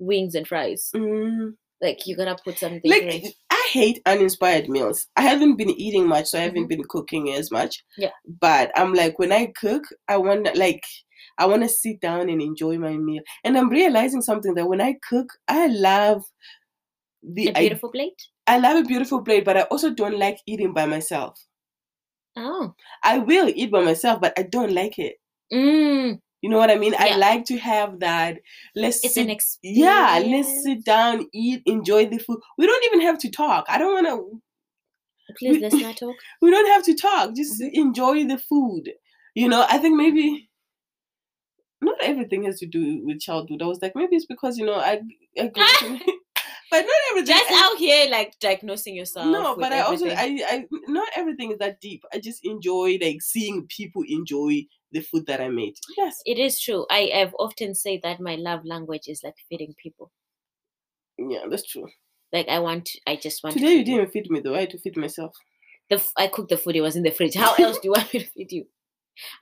[0.00, 0.90] wings and fries.
[0.92, 1.52] Mm.
[1.80, 2.90] Like you gotta put something.
[2.90, 3.30] Like in.
[3.50, 5.06] I hate uninspired meals.
[5.14, 6.68] I haven't been eating much, so I haven't Mhm.
[6.74, 7.84] been cooking as much.
[7.96, 8.10] Yeah.
[8.40, 10.82] But I'm like when I cook, I want like
[11.38, 13.22] I want to sit down and enjoy my meal.
[13.44, 16.24] And I'm realizing something that when I cook, I love
[17.22, 18.20] the a I, beautiful plate.
[18.46, 21.38] I love a beautiful plate, but I also don't like eating by myself.
[22.36, 25.16] Oh, I will eat by myself, but I don't like it.
[25.52, 26.94] mm, You know what I mean?
[26.98, 28.38] I like to have that.
[28.74, 29.78] Let's it's sit an experience.
[29.80, 32.38] yeah, let's sit down, eat, enjoy the food.
[32.58, 33.64] We don't even have to talk.
[33.68, 34.42] I don't want to.
[35.38, 36.16] Please we- let's not talk.
[36.42, 37.34] We don't have to talk.
[37.34, 37.70] Just Mhm.
[37.72, 38.92] enjoy the food.
[39.34, 40.48] You know, I think maybe
[41.84, 43.62] not everything has to do with childhood.
[43.62, 45.00] I was like, maybe it's because you know I,
[45.38, 45.50] I to,
[46.70, 47.34] but not everything.
[47.36, 49.26] Just I- out here like diagnosing yourself.
[49.26, 50.06] no, but I also.
[50.08, 52.02] I, I not everything is that deep.
[52.12, 55.74] I just enjoy like seeing people enjoy the food that I made.
[55.96, 56.20] Yes.
[56.24, 56.86] It is true.
[56.90, 60.10] I have often said that my love language is like feeding people.
[61.18, 61.88] Yeah, that's true.
[62.32, 63.54] Like I want, to, I just want.
[63.54, 64.54] to Today you didn't feed me though.
[64.54, 65.36] I had to feed myself.
[65.90, 66.76] The f- I cooked the food.
[66.76, 67.34] It was in the fridge.
[67.34, 68.66] How else do you want me to feed you?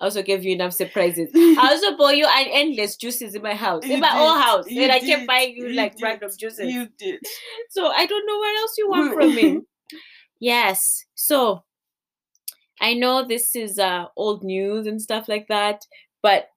[0.00, 1.30] I also gave you enough surprises.
[1.34, 4.82] I also bought you an endless juices in my house, in my did, house, you
[4.82, 6.72] and I did, kept buying you you like did, random juices.
[6.72, 7.20] You did.
[7.70, 9.60] So I don't know what else you want from me.
[10.40, 11.04] yes.
[11.14, 11.64] So
[12.80, 15.86] I know this is uh old news and stuff like that,
[16.22, 16.48] but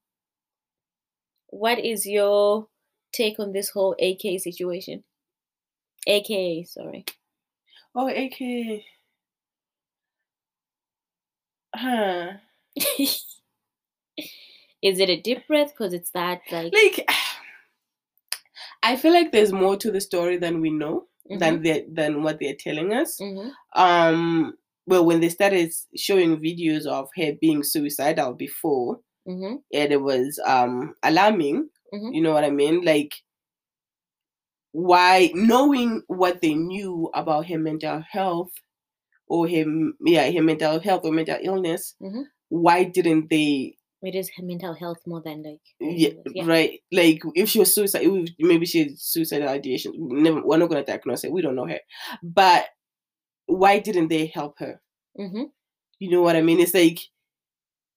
[1.47, 2.67] what is your
[3.13, 5.03] take on this whole AK situation?
[6.07, 7.05] AKA, sorry.
[7.95, 8.83] Oh, AK.
[11.73, 12.33] Huh.
[14.81, 15.71] is it a deep breath?
[15.77, 17.07] Because it's that like, Like,
[18.83, 22.23] I feel like there's more to the story than we know, Mhm, than they than
[22.23, 23.19] what they're telling us.
[23.19, 24.53] mhm, Um,
[24.87, 30.39] well, when they started showing videos of her being suicidal before, mhm, and it was
[30.45, 31.69] um alarming.
[31.93, 32.13] Mhm.
[32.13, 32.81] You know what I mean?
[32.85, 33.13] Like,
[34.71, 38.51] why knowing what they knew about her mental health
[39.27, 42.25] or him, yeah, her mental health or mental illness, Mhm.
[42.61, 43.77] Why didn't they?
[44.03, 46.45] it is her mental health more than like Yeah, yeah.
[46.45, 46.79] right.
[46.91, 48.05] Like, if she was suicide,
[48.37, 49.93] maybe she had suicidal ideation.
[49.97, 51.31] Never, we're not gonna diagnose it.
[51.31, 51.79] We don't know her,
[52.21, 52.65] but
[53.47, 54.79] why didn't they help her?
[55.19, 55.45] Mhm,
[55.99, 56.59] You know what I mean?
[56.59, 56.99] It's like,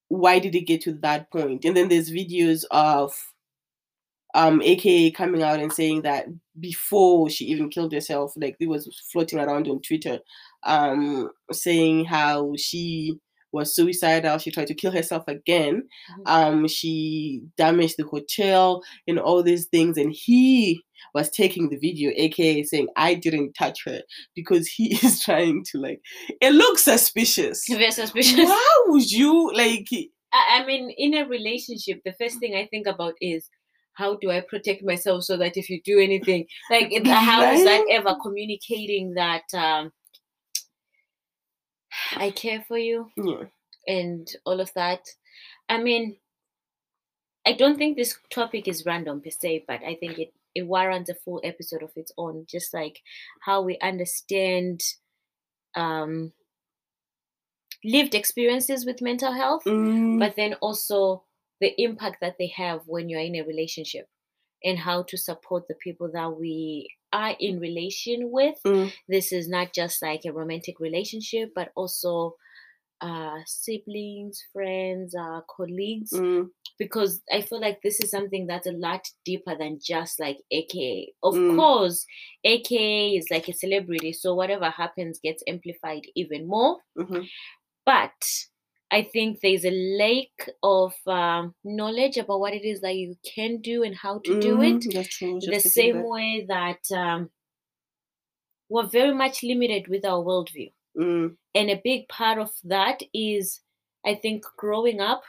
[0.08, 1.64] why did it get to that point?
[1.66, 3.12] And then there's videos of
[4.34, 6.26] um AKA coming out and saying that
[6.58, 10.18] before she even killed herself, like it was floating around on Twitter,
[10.64, 13.18] um, saying how she
[13.52, 16.22] was suicidal, she tried to kill herself again, Mhm.
[16.26, 20.82] um, she damaged the hotel and all these things, and he
[21.14, 24.02] was taking the video, AKA saying, I didn't touch her
[24.34, 26.00] because he is trying to like
[26.40, 27.64] it looks suspicious.
[27.68, 28.36] Very suspicious.
[28.48, 29.88] Why would you like
[30.32, 33.48] I, I mean, in a relationship, the first thing I think about is
[33.94, 37.84] how do I protect myself so that if you do anything, like how is that
[37.90, 39.90] ever communicating that um,
[42.16, 43.44] I care for you yeah.
[43.86, 45.08] and all of that?
[45.68, 46.16] I mean,
[47.46, 51.10] I don't think this topic is random per se, but I think it it warrants
[51.10, 52.46] a full episode of its own.
[52.48, 53.00] Just like
[53.40, 54.82] how we understand
[55.76, 56.32] um,
[57.84, 61.24] lived experiences with mental health Mm, but then also
[61.60, 64.08] the impact that they have when you're in a relationship
[64.64, 68.58] and how to support the people that we are in relation with.
[68.66, 68.92] Mm.
[69.08, 72.36] This is not just like a romantic relationship, but also
[73.00, 76.12] uh, siblings, friends, uh, colleagues.
[76.12, 76.50] Mm.
[76.78, 81.12] Because I feel like this is something that's a lot deeper than just like AKA.
[81.22, 81.56] Of Mm.
[81.56, 82.06] course,
[82.44, 86.78] AKA is like a celebrity, so whatever happens gets amplified even more.
[86.96, 87.28] Mhm.
[87.84, 88.12] But
[88.90, 93.60] I think there's a lack of um, knowledge about what it is that you can
[93.60, 95.40] do and how to do it Mhm, true.
[95.40, 97.30] The same way that um,
[98.68, 100.72] we're very much limited with our worldview.
[100.96, 101.36] Mm.
[101.54, 103.60] And a big part of that is,
[104.06, 105.22] I think, growing up,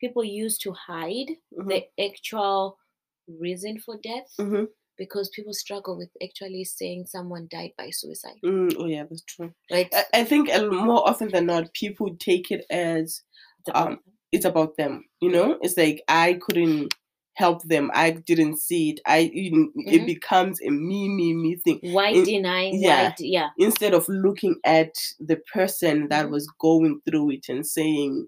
[0.00, 1.68] people used to hide Mhm.
[1.68, 2.78] the actual
[3.26, 4.68] reason for death Mhm.
[4.98, 8.36] Because people struggle with actually saying someone died by suicide.
[8.44, 8.74] Mm.
[8.78, 9.52] Oh yeah, that's true.
[9.70, 9.88] Right?
[9.92, 13.22] I, I think more often than not, people take it as
[13.60, 13.98] It's about um,
[14.32, 15.04] it's about them.
[15.20, 16.92] You know, it's like I couldn't
[17.34, 17.90] help them.
[17.94, 19.00] I didn't see it.
[19.06, 22.70] I you know, it becomes a me me me thing why in- deny?
[22.74, 23.08] yeah.
[23.10, 23.14] Why?
[23.20, 23.48] Yeah.
[23.58, 26.30] instead of looking at the person that Mhm.
[26.32, 28.26] was going through it and saying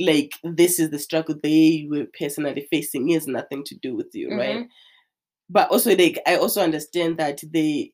[0.00, 4.10] like this is the struggle they were personally facing it has nothing to do with
[4.14, 4.68] you right Mhm.
[5.50, 7.90] But also like i also understand that they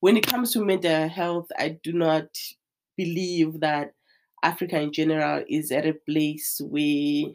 [0.00, 2.26] when it comes to mental health i do not
[2.96, 3.92] believe that
[4.42, 7.32] africa in general is at a place where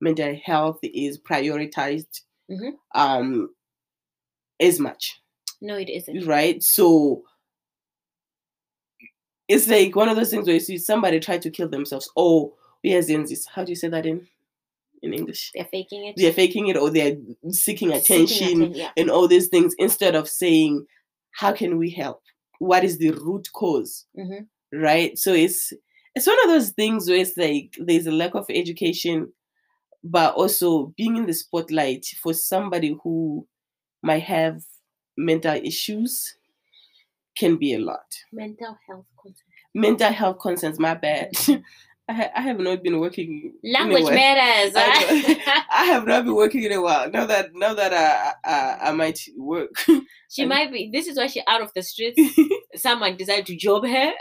[0.00, 2.72] mental health is prioritized Mhm.
[2.94, 3.50] um
[4.60, 5.20] as much
[5.60, 6.26] No, it isn't.
[6.26, 7.24] right so
[9.48, 12.54] it's like one of those things where you see somebody try to kill themselves oh
[12.82, 14.26] yes this how do you say that in
[15.02, 16.14] in english They're faking it.
[16.16, 17.16] they're faking it or they're
[17.50, 18.90] seeking Seeking attention atten- yeah.
[18.96, 20.86] and all these things instead of saying
[21.32, 22.22] how can we help
[22.58, 24.46] what is the root cause Mhm.
[24.72, 25.72] right so it's
[26.14, 29.32] it's one of those things where it's like there's a lack of education
[30.02, 33.46] but also being in the spotlight for somebody who
[34.02, 34.62] might have
[35.16, 36.36] mental issues
[37.38, 39.42] can be a lot Mental health concerns.
[39.74, 41.30] mental health concerns my bad
[42.08, 44.74] I, ha- I have not been working Language matters.
[44.76, 45.64] I?
[45.72, 47.10] I have not been working in a while.
[47.10, 49.70] Now that now that I I, I might work,
[50.30, 50.90] she And- might be.
[50.92, 52.20] This is why she out of the streets.
[52.76, 54.12] Someone decided to job her.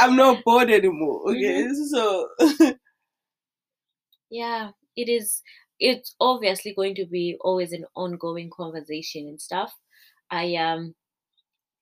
[0.00, 1.30] I'm not bored anymore.
[1.30, 1.84] Okay, Mm-hmm.
[1.84, 2.28] so
[4.30, 5.42] yeah, it is.
[5.78, 9.74] It's obviously going to be always an ongoing conversation and stuff.
[10.30, 10.94] I um,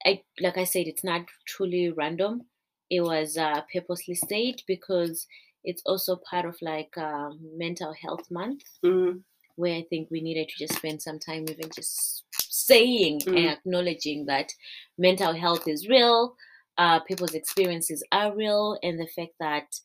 [0.05, 2.47] I like I said, it's not truly random.
[2.91, 5.27] It was uh, purposely staged because
[5.65, 8.65] it's also part of like um, mental health month.
[8.83, 9.23] mm,
[9.57, 13.51] where I think we needed to just spend some time even just saying and Mm.
[13.51, 14.53] acknowledging that
[14.99, 16.37] mental health is real,
[16.79, 19.81] uh, people's experiences are real, and the fact that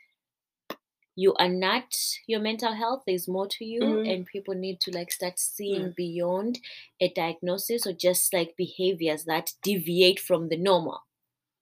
[1.17, 1.93] you are not
[2.25, 4.05] your mental health, there's more to you, Mhm.
[4.05, 6.59] and people need to like start seeing beyond
[7.01, 11.01] a diagnosis or just like behaviors that deviate from the normal.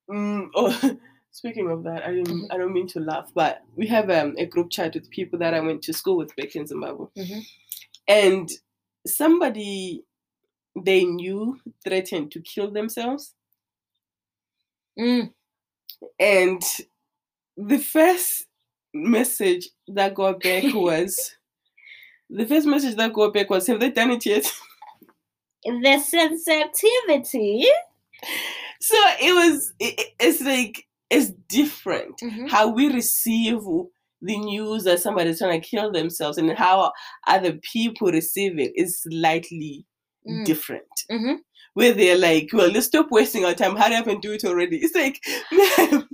[0.10, 1.00] mm, oh,
[1.34, 2.48] speaking of that, I didn't Mhm.
[2.52, 5.54] I don't mean to laugh, but we have um, a group chat with people that
[5.54, 7.42] I went to school with back in Zimbabwe, Mhm.
[8.08, 8.50] and
[9.06, 10.06] somebody
[10.82, 13.36] they knew threatened to kill themselves,
[14.98, 15.34] Mm,
[16.20, 16.62] and
[17.58, 18.46] the first
[18.94, 21.36] message that got back was
[22.30, 24.46] the first message that got back was have they done it yet
[25.66, 27.66] The sensitivity.
[28.82, 32.50] so it was it- it's like it's different Mhm.
[32.50, 33.60] how we receive
[34.22, 36.92] the news that somebody's trying to kill themselves and how
[37.28, 39.86] other people receive it is slightly
[40.26, 40.46] Mm.
[40.46, 41.40] different Mhm.
[41.74, 44.78] where they're like well let's stop wasting our time hurry up and do it already
[44.78, 45.20] it's like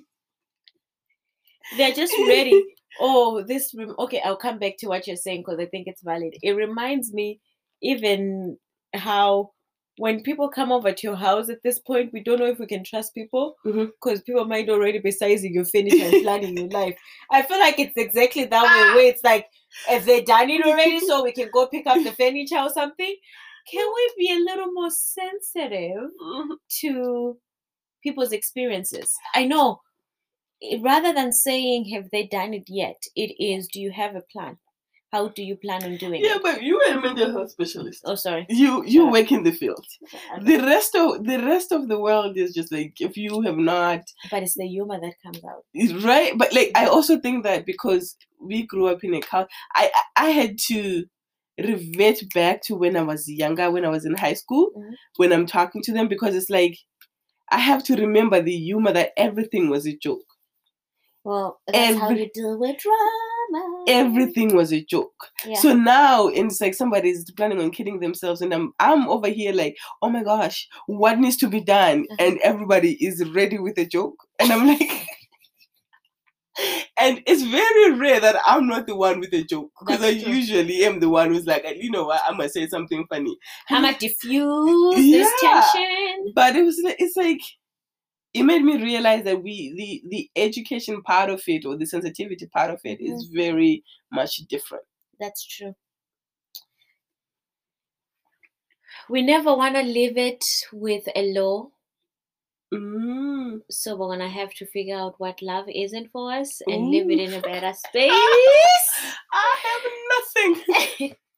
[1.77, 2.63] they're just ready.
[2.99, 3.73] Oh, this.
[3.77, 6.33] rem- Okay, I'll come back to what you're saying because I think it's valid.
[6.41, 7.39] It reminds me
[7.81, 8.57] even
[8.93, 9.51] how
[9.99, 12.65] when people come over to your house at this point, we don't know if we
[12.65, 13.85] can trust people mm-hmm.
[13.85, 16.97] because people might already be sizing your furniture and planning your life.
[17.31, 18.69] I feel like it's exactly that way.
[18.69, 18.95] Ah!
[18.95, 19.47] Where it's like,
[19.89, 21.05] if they done it already, mm-hmm.
[21.05, 23.15] so we can go pick up the furniture or something.
[23.69, 26.53] Can we be a little more sensitive mm-hmm.
[26.81, 27.37] to
[28.01, 29.13] people's experiences.
[29.33, 29.81] I know.
[30.61, 34.21] Eh, rather than saying have they done it yet, it is do you have a
[34.21, 34.57] plan?
[35.11, 36.43] How do you plan on doing yeah it?
[36.43, 38.45] but you are a mental health specialist Oh, sorry.
[38.49, 39.11] you you Sure.
[39.11, 40.43] work in the field Okay.
[40.49, 44.01] the rest of the rest of the world is just like if you have not
[44.31, 45.63] But it's the humor that comes out.
[45.73, 48.15] It's right but like i also think that because
[48.49, 51.05] we grew up in a culture I, I i had to
[51.69, 54.93] revert back to when i was younger when i was in high school Mhm.
[55.17, 56.75] when i'm talking to them because it's like
[57.51, 60.29] i have to remember the humor that everything was a joke
[61.25, 63.28] Well, that's how Every- you deal with drama.
[63.51, 63.83] Drama.
[63.87, 65.29] everything was a joke.
[65.45, 65.59] Yeah.
[65.59, 69.77] So now it's like somebody's planning on killing themselves, and I'm I'm over here like,
[70.01, 72.05] oh my gosh, what needs to be done?
[72.11, 72.25] Uh-huh.
[72.25, 74.91] And everybody is ready with a joke, and I'm like.
[77.01, 80.33] And it's very rare that I'm not the one with a joke because I true.
[80.33, 83.37] usually am the one who's like, you know what, I'm gonna say something funny.
[83.69, 86.33] I'm gonna diffuse this tension.
[86.35, 87.39] but it was it's like
[88.33, 92.45] it made me realize that we the the education part of it or the sensitivity
[92.47, 94.83] part of it is very much different
[95.19, 95.75] That's true.
[99.09, 101.69] We never want to leave it with a law,
[102.73, 103.59] mm.
[103.69, 107.19] so we're gonna have to figure out what love isn't for us and live it
[107.19, 108.11] in a better space.
[109.33, 111.15] i have nothing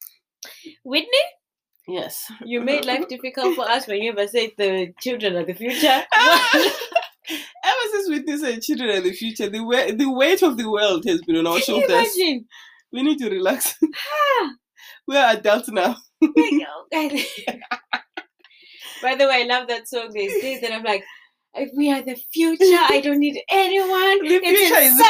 [0.83, 1.25] Whitney,
[1.88, 5.53] yes you made life difficult for us when you ever said the children of the
[5.53, 6.03] future.
[7.63, 11.05] ever since Whitney and children in the future the weight the weight of the world
[11.05, 12.45] has been on our Can shoulders imagine?
[12.91, 13.75] we need to relax
[14.41, 14.49] Ah,
[15.07, 15.95] we're adults now.
[19.01, 21.03] By the way, I love that song these days, and I'm like,
[21.55, 22.63] if we are the future,
[22.95, 24.19] I don't need anyone.
[24.27, 25.07] The it's future is- inside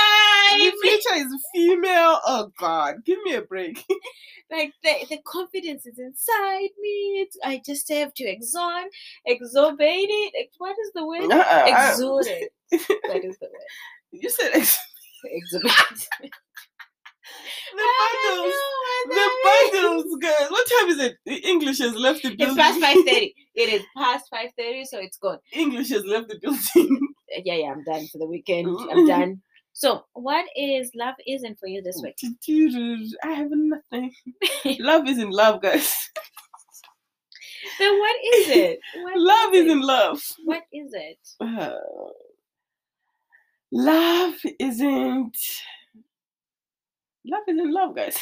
[0.58, 3.84] the future is female oh god give me a break
[4.52, 7.22] like the, the confidence is inside me.
[7.22, 8.86] It's, I just have to exalt,
[9.28, 10.49] exorbate it.
[10.58, 11.32] What is the word?
[11.32, 11.64] Uh-uh,
[12.28, 12.52] it.
[12.72, 13.62] That is the word.
[14.12, 14.78] you said ex-
[15.24, 15.72] Exhibit.
[17.76, 18.56] the bundles
[19.08, 20.49] The bundles, guys.
[20.49, 21.18] What time is it?
[21.26, 22.58] The English has left the building.
[22.58, 23.36] It's past five thirty.
[23.54, 25.38] It is past five thirty, so it's gone.
[25.54, 26.99] English has left the building.
[27.34, 27.72] Uh, yeah, yeah.
[27.72, 28.68] I'm done for the weekend.
[28.91, 29.41] I'm done.
[29.82, 32.15] So, what is love isn't for you this week?
[33.23, 34.13] I have nothing.
[34.79, 35.91] love is in love, guys.
[37.79, 38.79] Then what is it?
[39.01, 40.21] What Love is in love.
[40.45, 41.17] What is it?
[41.39, 41.73] Uh,
[43.71, 45.38] love isn't.
[47.25, 48.19] Love is in love, guys.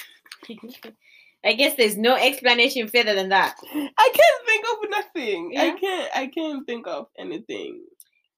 [1.43, 3.57] I guess there's no explanation further than that.
[3.73, 5.55] I can't think of nothing.
[5.57, 6.11] I can't.
[6.15, 7.81] I can't think of anything.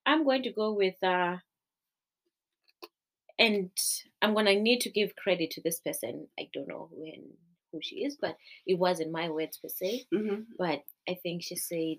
[0.08, 1.38] I'm going to go with uh
[3.42, 3.72] and
[4.22, 6.28] I'm gonna need to give credit to this person.
[6.40, 7.24] I don't know when
[7.72, 8.36] who she is, but
[8.68, 10.06] it wasn't my words per se.
[10.14, 11.98] hmm But I think she said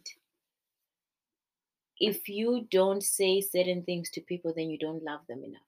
[1.99, 5.62] if you don't say certain things to people, then you don't love them enough.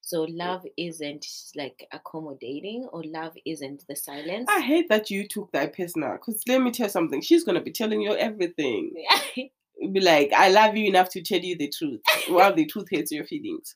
[0.00, 1.26] So love isn't
[1.56, 4.46] like accommodating or love isn't the silence.
[4.48, 6.12] I hate that you took that personal.
[6.12, 7.20] Because let me tell you something.
[7.20, 8.92] She's gonna be telling you everything.
[9.92, 12.00] be like, I love you enough to tell you the truth.
[12.28, 13.74] While the truth hurts your feelings.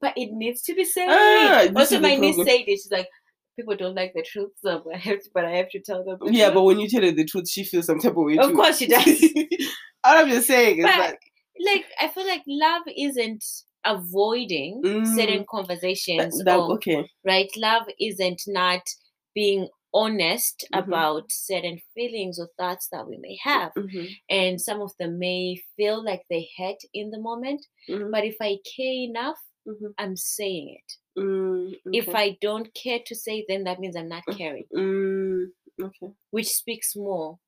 [0.00, 1.06] But it needs to be said.
[1.10, 2.66] Ah, also, my niece said it.
[2.66, 3.08] She's like,
[3.56, 6.18] people don't like the truth, so I have to, but I have to tell them.
[6.20, 8.24] the Yeah, truth." but when you tell her the truth, she feels some type of
[8.24, 8.54] way Of too.
[8.56, 9.06] course she does.
[10.04, 11.18] All I'm just saying is But- that
[11.62, 13.44] like I feel like love isn't
[13.84, 14.82] avoiding
[15.14, 17.06] certain conversations that, that or okay.
[17.24, 18.82] right love isn't not
[19.34, 20.78] being honest Mhm.
[20.84, 25.60] about certain feelings or thoughts that we may have Mhm, and some of them may
[25.76, 30.16] feel like they hurt in the moment mhm, but if i care enough mhm, i'm
[30.16, 30.92] saying it.
[31.20, 34.64] Mm, if i don't care to say it, then that means i'm not caring.
[34.74, 35.46] Mm,
[35.82, 36.12] okay.
[36.30, 37.38] which speaks more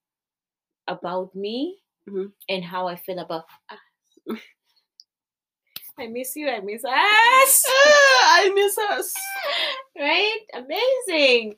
[0.88, 2.32] about me Mhm.
[2.48, 3.78] and how i feel about us
[5.98, 9.12] i miss you i miss us Ah, I miss us.
[9.98, 11.54] right amazing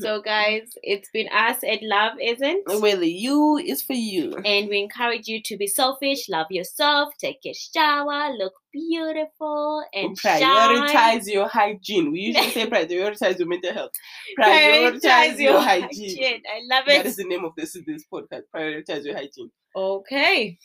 [0.00, 4.34] so guys it's been us at love isn't well, the you is for you.
[4.44, 10.18] and we encourage you to be selfish love yourself take a shower look beautiful and
[10.18, 10.40] shine.
[10.42, 12.10] prioritize your hygiene.
[12.10, 13.90] We usually say prioritize your mental health.
[14.38, 16.16] Prioritize, your, hygiene.
[16.16, 16.42] hygiene.
[16.48, 17.00] i love it.
[17.00, 18.42] it is the name of this this podcast.
[18.54, 19.50] Prioritize your hygiene.
[19.76, 20.58] okay